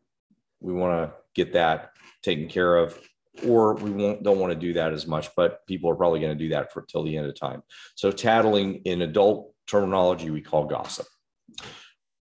we 0.60 0.74
want 0.74 1.10
to 1.10 1.16
get 1.36 1.54
that 1.54 1.92
taken 2.24 2.48
care 2.48 2.78
of 2.78 2.98
or 3.46 3.76
we 3.76 3.92
won't 3.92 4.24
don't 4.24 4.40
want 4.40 4.52
to 4.52 4.60
do 4.60 4.74
that 4.74 4.94
as 4.94 5.06
much 5.06 5.30
but 5.36 5.66
people 5.68 5.90
are 5.90 5.96
probably 5.96 6.22
going 6.22 6.36
to 6.36 6.44
do 6.44 6.50
that 6.50 6.72
for 6.72 6.84
till 6.84 7.04
the 7.04 7.18
end 7.18 7.28
of 7.28 7.38
time 7.38 7.62
so 7.94 8.10
tattling 8.10 8.76
in 8.86 9.02
adult 9.02 9.54
terminology 9.68 10.30
we 10.30 10.42
call 10.42 10.66
gossip 10.66 11.06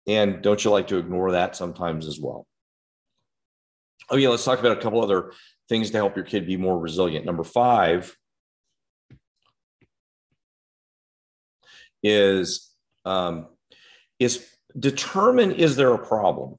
and 0.08 0.42
don't 0.42 0.64
you 0.64 0.72
like 0.72 0.88
to 0.88 0.98
ignore 0.98 1.32
that 1.32 1.56
sometimes 1.56 2.08
as 2.08 2.20
well? 2.20 2.46
Oh, 4.10 4.18
yeah, 4.18 4.30
let's 4.30 4.46
talk 4.46 4.60
about 4.60 4.78
a 4.78 4.82
couple 4.82 5.04
other 5.04 5.32
things 5.68 5.92
to 5.92 5.98
help 5.98 6.16
your 6.16 6.26
kid 6.26 6.46
be 6.46 6.58
more 6.58 6.80
resilient. 6.80 7.26
Number 7.26 7.44
five 7.44 8.16
is 12.04 12.72
um, 13.04 13.48
is 14.20 14.48
determine 14.78 15.52
is 15.52 15.76
there 15.76 15.94
a 15.94 16.06
problem 16.06 16.58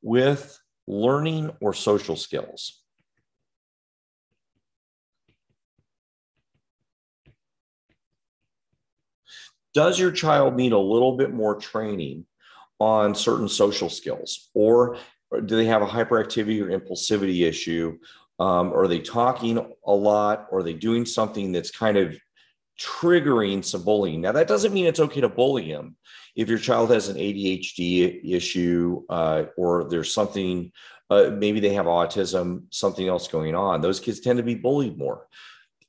with 0.00 0.58
learning 0.86 1.50
or 1.60 1.74
social 1.74 2.16
skills? 2.16 2.82
Does 9.78 9.96
your 9.96 10.10
child 10.10 10.56
need 10.56 10.72
a 10.72 10.78
little 10.78 11.16
bit 11.16 11.32
more 11.32 11.54
training 11.54 12.26
on 12.80 13.14
certain 13.14 13.48
social 13.48 13.88
skills? 13.88 14.50
Or 14.52 14.96
do 15.30 15.54
they 15.54 15.66
have 15.66 15.82
a 15.82 15.86
hyperactivity 15.86 16.60
or 16.60 16.76
impulsivity 16.76 17.46
issue? 17.46 17.96
Um, 18.40 18.72
are 18.72 18.88
they 18.88 18.98
talking 18.98 19.64
a 19.86 19.92
lot? 19.92 20.48
Or 20.50 20.58
are 20.58 20.62
they 20.64 20.72
doing 20.72 21.06
something 21.06 21.52
that's 21.52 21.70
kind 21.70 21.96
of 21.96 22.18
triggering 22.80 23.64
some 23.64 23.84
bullying? 23.84 24.20
Now, 24.20 24.32
that 24.32 24.48
doesn't 24.48 24.74
mean 24.74 24.86
it's 24.86 24.98
okay 24.98 25.20
to 25.20 25.28
bully 25.28 25.70
them. 25.70 25.96
If 26.34 26.48
your 26.48 26.58
child 26.58 26.90
has 26.90 27.08
an 27.08 27.16
ADHD 27.16 28.34
issue 28.34 29.02
uh, 29.08 29.44
or 29.56 29.88
there's 29.88 30.12
something, 30.12 30.72
uh, 31.08 31.30
maybe 31.32 31.60
they 31.60 31.74
have 31.74 31.86
autism, 31.86 32.64
something 32.70 33.06
else 33.06 33.28
going 33.28 33.54
on, 33.54 33.80
those 33.80 34.00
kids 34.00 34.18
tend 34.18 34.38
to 34.38 34.42
be 34.42 34.56
bullied 34.56 34.98
more. 34.98 35.28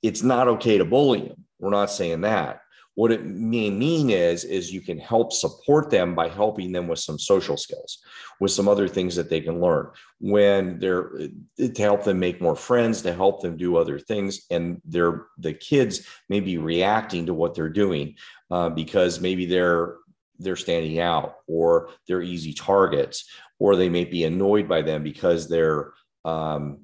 It's 0.04 0.21
not 0.21 0.47
okay 0.47 0.78
to 0.78 0.86
bully 0.86 1.30
them. 1.30 1.45
We're 1.58 1.71
not 1.71 1.89
saying 1.89 2.21
that 2.21 2.62
what 3.00 3.14
it 3.14 3.24
may 3.24 3.70
mean 3.70 4.10
is, 4.10 4.44
is 4.44 4.74
you 4.74 4.82
can 4.82 5.00
help 5.00 5.32
support 5.32 5.90
them 5.90 6.14
by 6.14 6.28
helping 6.28 6.74
them 6.74 6.86
with 6.86 7.00
some 7.00 7.18
social 7.18 7.56
skills, 7.56 8.00
with 8.42 8.52
some 8.52 8.68
other 8.68 8.90
things 8.90 9.16
that 9.16 9.30
they 9.30 9.40
can 9.40 9.62
learn 9.62 9.90
when 10.20 10.78
they're 10.80 11.10
to 11.58 11.72
help 11.78 12.04
them 12.04 12.20
make 12.20 12.42
more 12.42 12.58
friends, 12.58 13.02
to 13.02 13.14
help 13.14 13.42
them 13.42 13.56
do 13.56 13.78
other 13.78 14.00
things. 14.00 14.42
And 14.52 14.82
they're 14.84 15.28
the 15.38 15.54
kids 15.54 16.06
may 16.28 16.42
be 16.42 16.58
reacting 16.58 17.28
to 17.28 17.34
what 17.34 17.56
they're 17.56 17.70
doing 17.70 18.16
uh, 18.52 18.68
because 18.68 19.22
maybe 19.22 19.46
they're 19.46 19.96
they're 20.38 20.58
standing 20.58 21.00
out 21.00 21.36
or 21.48 21.92
they're 22.06 22.22
easy 22.22 22.52
targets, 22.52 23.30
or 23.60 23.78
they 23.78 23.88
may 23.88 24.04
be 24.04 24.26
annoyed 24.26 24.68
by 24.68 24.82
them 24.82 25.04
because 25.04 25.48
they're 25.48 25.94
um, 26.26 26.80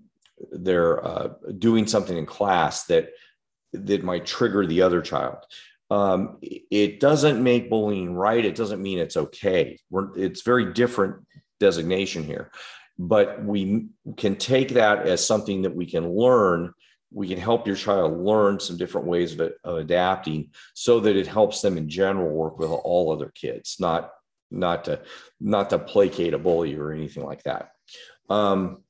they're 0.49 1.05
uh, 1.05 1.33
doing 1.59 1.85
something 1.85 2.17
in 2.17 2.25
class 2.25 2.85
that 2.85 3.09
that 3.73 4.01
might 4.01 4.25
trigger 4.25 4.65
the 4.65 4.81
other 4.81 5.01
child 5.01 5.39
um, 5.91 6.37
it 6.41 6.99
doesn't 6.99 7.43
make 7.43 7.69
bullying 7.69 8.13
right. 8.13 8.43
It 8.43 8.55
doesn't 8.55 8.81
mean 8.81 8.99
it's 8.99 9.17
okay. 9.17 9.79
We're, 9.89 10.17
it's 10.17 10.41
very 10.41 10.73
different 10.73 11.25
designation 11.59 12.23
here, 12.23 12.51
but 12.97 13.43
we 13.43 13.87
can 14.17 14.35
take 14.35 14.69
that 14.69 15.07
as 15.07 15.25
something 15.25 15.61
that 15.63 15.75
we 15.75 15.85
can 15.85 16.09
learn. 16.09 16.73
We 17.11 17.27
can 17.27 17.37
help 17.37 17.67
your 17.67 17.75
child 17.75 18.19
learn 18.19 18.59
some 18.59 18.77
different 18.77 19.07
ways 19.07 19.39
of, 19.39 19.53
of 19.63 19.77
adapting 19.77 20.49
so 20.73 20.99
that 21.01 21.15
it 21.15 21.27
helps 21.27 21.61
them 21.61 21.77
in 21.77 21.87
general 21.87 22.29
work 22.33 22.57
with 22.57 22.69
all 22.69 23.11
other 23.11 23.31
kids, 23.33 23.77
not 23.79 24.11
not 24.51 24.85
to 24.85 25.01
not 25.39 25.69
to 25.69 25.79
placate 25.79 26.33
a 26.33 26.39
bully 26.39 26.75
or 26.75 26.91
anything 26.91 27.23
like 27.23 27.43
that. 27.43 27.71
Um, 28.29 28.83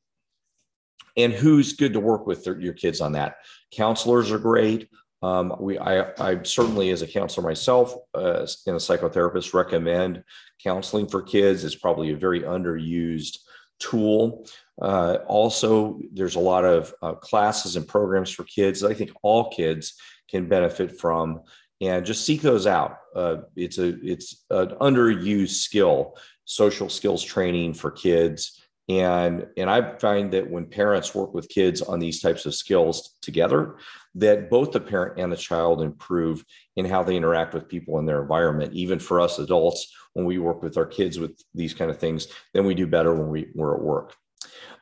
and 1.17 1.31
who's 1.33 1.73
good 1.73 1.93
to 1.93 1.99
work 1.99 2.27
with 2.27 2.45
your 2.45 2.73
kids 2.73 3.01
on 3.01 3.13
that? 3.13 3.37
Counselors 3.71 4.31
are 4.31 4.39
great. 4.39 4.89
Um, 5.25 5.55
we, 5.59 5.79
I, 5.79 6.11
I, 6.19 6.43
certainly, 6.43 6.91
as 6.91 7.01
a 7.01 7.07
counselor 7.07 7.47
myself, 7.47 7.95
uh, 8.13 8.45
and 8.67 8.75
a 8.75 8.79
psychotherapist, 8.79 9.55
recommend 9.55 10.23
counseling 10.63 11.07
for 11.07 11.23
kids. 11.23 11.63
It's 11.63 11.73
probably 11.73 12.11
a 12.11 12.15
very 12.17 12.41
underused 12.41 13.39
tool. 13.79 14.45
Uh, 14.79 15.17
also, 15.27 15.99
there's 16.13 16.35
a 16.35 16.39
lot 16.39 16.63
of 16.63 16.93
uh, 17.01 17.13
classes 17.13 17.75
and 17.75 17.87
programs 17.87 18.29
for 18.29 18.43
kids 18.43 18.83
I 18.83 18.93
think 18.93 19.11
all 19.23 19.49
kids 19.49 19.95
can 20.29 20.47
benefit 20.47 20.99
from, 20.99 21.41
and 21.81 22.05
just 22.05 22.23
seek 22.23 22.41
those 22.41 22.67
out. 22.67 22.99
Uh, 23.15 23.37
it's 23.55 23.79
a 23.79 23.97
it's 24.03 24.45
an 24.51 24.69
underused 24.79 25.57
skill, 25.67 26.17
social 26.45 26.89
skills 26.89 27.23
training 27.23 27.73
for 27.73 27.89
kids. 27.89 28.61
And, 28.87 29.47
and 29.57 29.67
I 29.67 29.97
find 29.97 30.31
that 30.33 30.47
when 30.47 30.67
parents 30.67 31.15
work 31.15 31.33
with 31.33 31.49
kids 31.49 31.81
on 31.81 31.97
these 31.99 32.21
types 32.21 32.45
of 32.45 32.53
skills 32.53 33.17
together, 33.19 33.77
that 34.15 34.49
both 34.49 34.71
the 34.71 34.79
parent 34.79 35.19
and 35.19 35.31
the 35.31 35.37
child 35.37 35.81
improve 35.81 36.43
in 36.75 36.85
how 36.85 37.03
they 37.03 37.15
interact 37.15 37.53
with 37.53 37.67
people 37.67 37.99
in 37.99 38.05
their 38.05 38.21
environment. 38.21 38.73
Even 38.73 38.99
for 38.99 39.19
us 39.19 39.39
adults, 39.39 39.93
when 40.13 40.25
we 40.25 40.37
work 40.37 40.63
with 40.63 40.77
our 40.77 40.85
kids 40.85 41.19
with 41.19 41.39
these 41.53 41.73
kind 41.73 41.91
of 41.91 41.99
things, 41.99 42.27
then 42.53 42.65
we 42.65 42.73
do 42.73 42.87
better 42.87 43.13
when 43.13 43.29
we, 43.29 43.47
we're 43.53 43.75
at 43.75 43.81
work. 43.81 44.15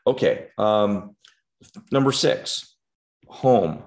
Okay. 0.06 0.48
Um, 0.58 1.16
number 1.92 2.12
six, 2.12 2.76
home. 3.28 3.84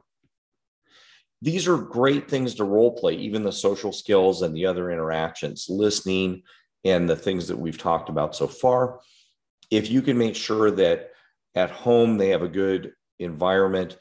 These 1.42 1.68
are 1.68 1.76
great 1.76 2.28
things 2.28 2.54
to 2.56 2.64
role 2.64 2.96
play, 2.96 3.14
even 3.14 3.44
the 3.44 3.52
social 3.52 3.92
skills 3.92 4.42
and 4.42 4.56
the 4.56 4.66
other 4.66 4.90
interactions, 4.90 5.66
listening, 5.68 6.42
and 6.85 7.09
the 7.09 7.16
things 7.16 7.48
that 7.48 7.59
we've 7.59 7.78
talked 7.78 8.09
about 8.09 8.35
so 8.35 8.46
far 8.46 9.00
if 9.70 9.90
you 9.90 10.02
can 10.02 10.18
make 10.18 10.37
sure 10.37 10.70
that 10.70 11.11
at 11.54 11.70
home 11.70 12.18
they 12.18 12.28
have 12.28 12.42
a 12.42 12.48
good 12.48 12.92
environment 13.18 13.96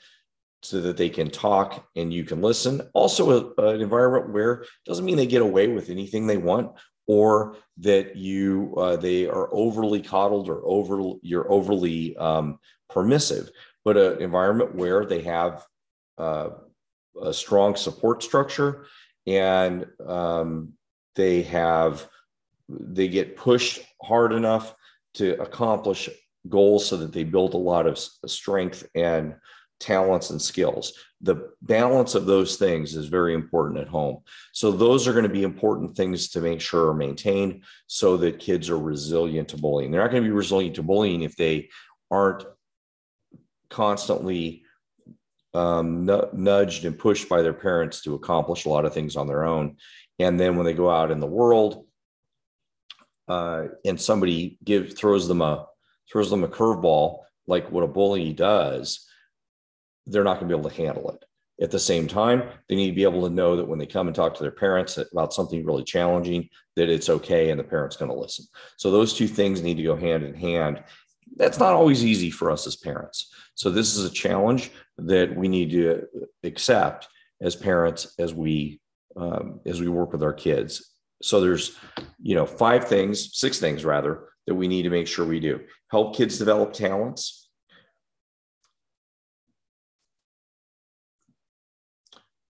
so 0.66 0.82
that 0.82 0.98
they 0.98 1.10
can 1.10 1.30
talk 1.30 1.88
and 1.96 2.14
you 2.14 2.24
can 2.24 2.42
listen. 2.42 2.82
Also, 2.94 3.54
a, 3.58 3.74
an 3.74 3.82
environment 3.82 4.34
where 4.34 4.66
doesn't 4.86 5.06
mean 5.06 5.18
they 5.18 5.28
get 5.28 5.42
away 5.42 5.68
with 5.68 5.90
anything 5.90 6.28
they 6.28 6.38
want 6.38 6.72
or 7.08 7.58
that 7.78 8.16
you 8.16 8.74
uh, 8.78 8.96
they 8.96 9.28
are 9.28 9.54
overly 9.54 10.02
coddled 10.02 10.50
or 10.50 10.62
over 10.66 11.14
you're 11.22 11.52
overly 11.52 12.16
um, 12.18 12.60
permissive, 12.90 13.50
but 13.84 13.98
an 13.98 14.22
environment 14.22 14.74
where 14.76 15.06
they 15.06 15.22
have 15.22 15.66
uh, 16.18 16.50
a 17.22 17.34
strong 17.34 17.76
support 17.76 18.24
structure 18.24 18.88
and 19.28 19.86
um, 20.06 20.74
they 21.16 21.44
have 21.44 22.08
they 22.70 23.08
get 23.08 23.38
pushed 23.38 23.82
hard 24.02 24.34
enough 24.34 24.76
to 25.14 25.40
accomplish 25.42 26.10
goals 26.50 26.88
so 26.88 26.98
that 26.98 27.14
they 27.14 27.24
build 27.24 27.54
a 27.54 27.58
lot 27.58 27.88
of 27.88 27.98
strength 27.98 28.88
and 28.96 29.36
talents 29.80 30.30
and 30.30 30.42
skills. 30.42 30.94
The 31.22 31.52
balance 31.62 32.16
of 32.16 32.26
those 32.26 32.58
things 32.58 32.96
is 32.96 33.08
very 33.08 33.34
important 33.34 33.80
at 33.80 33.88
home. 33.88 34.20
So, 34.54 34.72
those 34.72 35.08
are 35.08 35.14
going 35.14 35.24
to 35.24 35.30
be 35.30 35.44
important 35.44 35.96
things 35.96 36.30
to 36.30 36.42
make 36.42 36.62
sure 36.62 36.90
are 36.90 36.94
maintained 36.94 37.64
so 37.88 38.18
that 38.18 38.40
kids 38.40 38.70
are 38.70 38.80
resilient 38.80 39.50
to 39.50 39.58
bullying. 39.58 39.92
They're 39.92 40.02
not 40.02 40.12
going 40.12 40.24
to 40.24 40.30
be 40.30 40.34
resilient 40.34 40.76
to 40.76 40.84
bullying 40.84 41.22
if 41.22 41.36
they 41.36 41.70
aren't 42.12 42.46
constantly 43.70 44.64
um, 45.54 46.06
nudged 46.06 46.86
and 46.86 47.00
pushed 47.00 47.30
by 47.30 47.42
their 47.42 47.54
parents 47.54 48.02
to 48.02 48.14
accomplish 48.14 48.66
a 48.66 48.70
lot 48.70 48.86
of 48.86 48.94
things 48.94 49.16
on 49.16 49.28
their 49.28 49.46
own. 49.46 49.78
And 50.20 50.40
then 50.40 50.56
when 50.56 50.66
they 50.66 50.74
go 50.74 50.90
out 50.90 51.12
in 51.12 51.20
the 51.20 51.28
world, 51.28 51.86
uh, 53.28 53.68
and 53.84 54.00
somebody 54.00 54.60
give 54.64 54.96
throws 54.96 55.28
them 55.28 55.42
a 55.42 55.66
throws 56.12 56.30
them 56.30 56.44
a 56.44 56.48
curveball 56.48 57.20
like 57.48 57.72
what 57.72 57.84
a 57.84 57.88
bully 57.88 58.34
does, 58.34 59.08
they're 60.08 60.24
not 60.24 60.40
going 60.40 60.50
to 60.50 60.56
be 60.56 60.60
able 60.60 60.70
to 60.70 60.76
handle 60.76 61.10
it. 61.12 61.24
At 61.62 61.72
the 61.72 61.80
same 61.80 62.08
time, 62.08 62.44
they 62.68 62.76
need 62.76 62.90
to 62.90 62.96
be 62.96 63.04
able 63.04 63.28
to 63.28 63.34
know 63.34 63.56
that 63.56 63.68
when 63.68 63.80
they 63.80 63.86
come 63.86 64.08
and 64.08 64.16
talk 64.16 64.36
to 64.36 64.44
their 64.44 64.52
parents 64.52 64.98
about 64.98 65.34
something 65.34 65.66
really 65.66 65.86
challenging, 65.86 66.50
that 66.76 66.90
it's 66.90 67.10
okay 67.10 67.50
and 67.50 67.60
the 67.60 67.64
parent's 67.64 67.96
going 67.96 68.12
to 68.12 68.18
listen. 68.18 68.46
So 68.78 68.92
those 68.92 69.14
two 69.14 69.28
things 69.28 69.62
need 69.62 69.78
to 69.78 69.84
go 69.84 69.96
hand 69.96 70.24
in 70.24 70.34
hand. 70.34 70.84
That's 71.38 71.60
not 71.60 71.74
always 71.74 72.04
easy 72.04 72.30
for 72.30 72.52
us 72.52 72.68
as 72.68 72.76
parents. 72.76 73.34
So 73.56 73.70
this 73.70 73.96
is 73.96 74.04
a 74.06 74.14
challenge 74.14 74.72
that 74.98 75.34
we 75.34 75.48
need 75.48 75.72
to 75.72 76.04
accept 76.44 77.08
as 77.42 77.56
parents 77.56 78.14
as 78.20 78.34
we 78.34 78.82
um, 79.18 79.62
as 79.66 79.80
we 79.80 79.88
work 79.88 80.12
with 80.12 80.24
our 80.24 80.34
kids 80.34 80.96
so 81.22 81.42
there's, 81.42 81.78
you 82.22 82.36
know, 82.36 82.46
five 82.46 82.88
things, 82.88 83.36
six 83.38 83.60
things 83.60 83.86
rather, 83.86 84.30
that 84.48 84.56
we 84.56 84.68
need 84.68 84.84
to 84.84 84.90
make 84.90 85.08
sure 85.08 85.26
we 85.26 85.40
do. 85.40 85.62
Help 85.90 86.16
kids 86.16 86.38
develop 86.38 86.74
talents. 86.74 87.45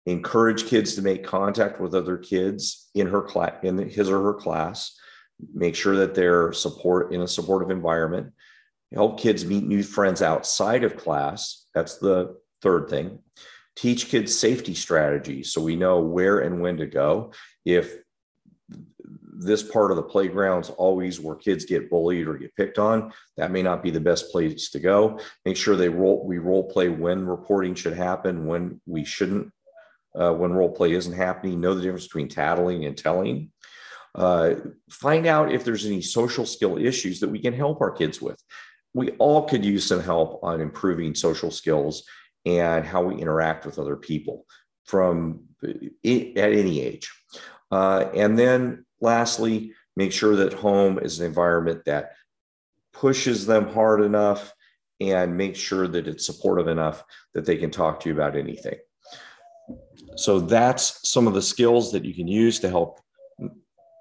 Encourage 0.06 0.65
kids 0.65 0.96
to 0.96 1.02
make 1.02 1.24
contact 1.24 1.82
with 1.82 1.96
other 1.96 2.18
kids 2.18 2.89
in 2.94 3.08
her 3.08 3.22
class, 3.22 3.56
in 3.63 3.78
his 3.78 4.10
or 4.10 4.22
her 4.22 4.34
class. 4.34 4.98
Make 5.54 5.76
sure 5.76 5.96
that 5.98 6.15
they're 6.15 6.54
support 6.54 7.13
in 7.13 7.22
a 7.22 7.28
supportive 7.28 7.72
environment. 7.72 8.34
Help 8.94 9.20
kids 9.20 9.46
meet 9.46 9.65
new 9.65 9.84
friends 9.84 10.22
outside 10.22 10.84
of 10.84 10.96
class. 10.96 11.65
That's 11.74 11.98
the 11.98 12.38
third 12.62 12.89
thing. 12.89 13.20
Teach 13.76 14.08
kids 14.08 14.38
safety 14.38 14.74
strategies 14.74 15.52
so 15.52 15.62
we 15.62 15.76
know 15.76 16.00
where 16.00 16.39
and 16.39 16.62
when 16.62 16.78
to 16.78 16.86
go. 16.86 17.34
If 17.65 17.98
this 19.38 19.63
part 19.63 19.91
of 19.91 19.98
the 19.98 20.04
playground's 20.04 20.70
always 20.70 21.20
where 21.20 21.36
kids 21.36 21.65
get 21.65 21.89
bullied 21.89 22.28
or 22.28 22.38
get 22.38 22.56
picked 22.56 22.80
on. 22.80 23.12
That 23.38 23.52
may 23.52 23.62
not 23.62 23.84
be 23.84 23.91
the 23.91 24.00
best 24.00 24.32
place 24.32 24.70
to 24.72 24.80
go. 24.80 25.20
Make 25.44 25.58
sure 25.58 25.76
they 25.76 25.89
roll 25.89 26.26
we 26.26 26.38
role 26.38 26.70
play 26.70 26.89
when 26.89 27.26
reporting 27.26 27.76
should 27.76 27.94
happen, 27.94 28.46
when 28.46 28.80
we 28.86 29.04
shouldn't, 29.04 29.52
uh, 30.19 30.34
when 30.34 30.54
role 30.54 30.71
play 30.71 30.93
isn't 30.93 31.13
happening. 31.13 31.60
Know 31.60 31.73
the 31.73 31.82
difference 31.82 32.08
between 32.08 32.30
tattling 32.30 32.86
and 32.86 32.97
telling. 32.97 33.51
Uh, 34.13 34.56
find 34.89 35.25
out 35.25 35.51
if 35.51 35.63
there's 35.63 35.86
any 35.86 36.01
social 36.01 36.45
skill 36.45 36.78
issues 36.78 37.19
that 37.19 37.30
we 37.30 37.39
can 37.39 37.54
help 37.54 37.82
our 37.82 37.91
kids 37.91 38.21
with. 38.21 38.41
We 38.93 39.12
all 39.12 39.43
could 39.43 39.65
use 39.65 39.86
some 39.86 40.01
help 40.01 40.41
on 40.41 40.62
improving 40.62 41.15
social 41.15 41.51
skills 41.51 42.04
and 42.45 42.86
how 42.86 43.04
we 43.04 43.21
interact 43.21 43.65
with 43.65 43.78
other 43.78 43.97
people 43.97 44.45
from 44.86 45.41
at 45.63 45.73
any 46.04 46.82
age. 46.82 47.12
Uh, 47.71 48.06
and 48.15 48.39
then 48.39 48.86
lastly, 49.01 49.73
make 49.97 50.13
sure 50.13 50.36
that 50.38 50.54
home 50.54 50.99
is 50.99 51.19
an 51.19 51.25
environment 51.25 51.84
that 51.86 52.13
pushes 52.93 53.45
them 53.45 53.67
hard 53.67 54.01
enough, 54.01 54.54
and 55.01 55.36
make 55.36 55.58
sure 55.58 55.88
that 55.88 56.08
it's 56.08 56.25
supportive 56.25 56.69
enough 56.69 57.04
that 57.34 57.45
they 57.45 57.58
can 57.58 57.69
talk 57.69 57.99
to 57.99 58.08
you 58.08 58.15
about 58.15 58.38
anything. 58.38 58.78
So 60.15 60.39
that's 60.39 61.08
some 61.08 61.28
of 61.28 61.34
the 61.34 61.41
skills 61.41 61.91
that 61.91 62.06
you 62.06 62.13
can 62.13 62.28
use 62.28 62.60
to 62.60 62.69
help 62.69 62.99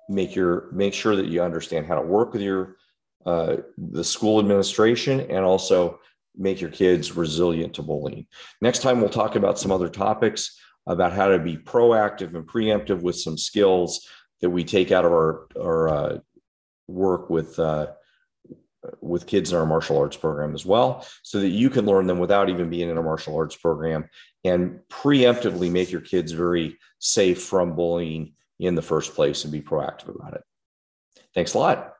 make 0.08 0.34
your 0.34 0.70
make 0.72 0.94
sure 0.94 1.16
that 1.16 1.26
you 1.26 1.42
understand 1.42 1.86
how 1.86 1.94
to 1.94 2.02
work 2.02 2.32
with 2.32 2.42
your 2.42 2.76
uh, 3.26 3.56
the 3.78 4.04
school 4.04 4.38
administration 4.38 5.20
and 5.20 5.44
also 5.44 5.98
make 6.36 6.60
your 6.60 6.70
kids 6.70 7.16
resilient 7.16 7.74
to 7.74 7.82
bullying. 7.82 8.26
Next 8.60 8.80
time 8.80 9.00
we'll 9.00 9.08
talk 9.08 9.34
about 9.34 9.58
some 9.58 9.72
other 9.72 9.88
topics 9.88 10.60
about 10.86 11.12
how 11.12 11.28
to 11.28 11.38
be 11.38 11.56
proactive 11.56 12.34
and 12.34 12.46
preemptive 12.46 13.00
with 13.00 13.16
some 13.16 13.38
skills 13.38 14.06
that 14.40 14.50
we 14.50 14.62
take 14.64 14.92
out 14.92 15.04
of 15.04 15.12
our 15.12 15.46
our 15.58 15.88
uh, 15.88 16.18
work 16.86 17.30
with 17.30 17.58
uh, 17.58 17.86
with 19.00 19.26
kids 19.26 19.52
in 19.52 19.58
our 19.58 19.64
martial 19.64 19.98
arts 19.98 20.16
program 20.16 20.54
as 20.54 20.66
well, 20.66 21.06
so 21.22 21.40
that 21.40 21.48
you 21.48 21.70
can 21.70 21.86
learn 21.86 22.06
them 22.06 22.18
without 22.18 22.50
even 22.50 22.68
being 22.68 22.90
in 22.90 22.98
a 22.98 23.02
martial 23.02 23.36
arts 23.36 23.56
program 23.56 24.04
and 24.44 24.80
preemptively 24.90 25.70
make 25.70 25.90
your 25.90 26.00
kids 26.00 26.32
very 26.32 26.78
safe 26.98 27.42
from 27.42 27.74
bullying 27.74 28.34
in 28.60 28.74
the 28.74 28.82
first 28.82 29.14
place 29.14 29.44
and 29.44 29.52
be 29.52 29.60
proactive 29.60 30.14
about 30.14 30.34
it. 30.34 30.42
Thanks 31.34 31.54
a 31.54 31.58
lot. 31.58 31.93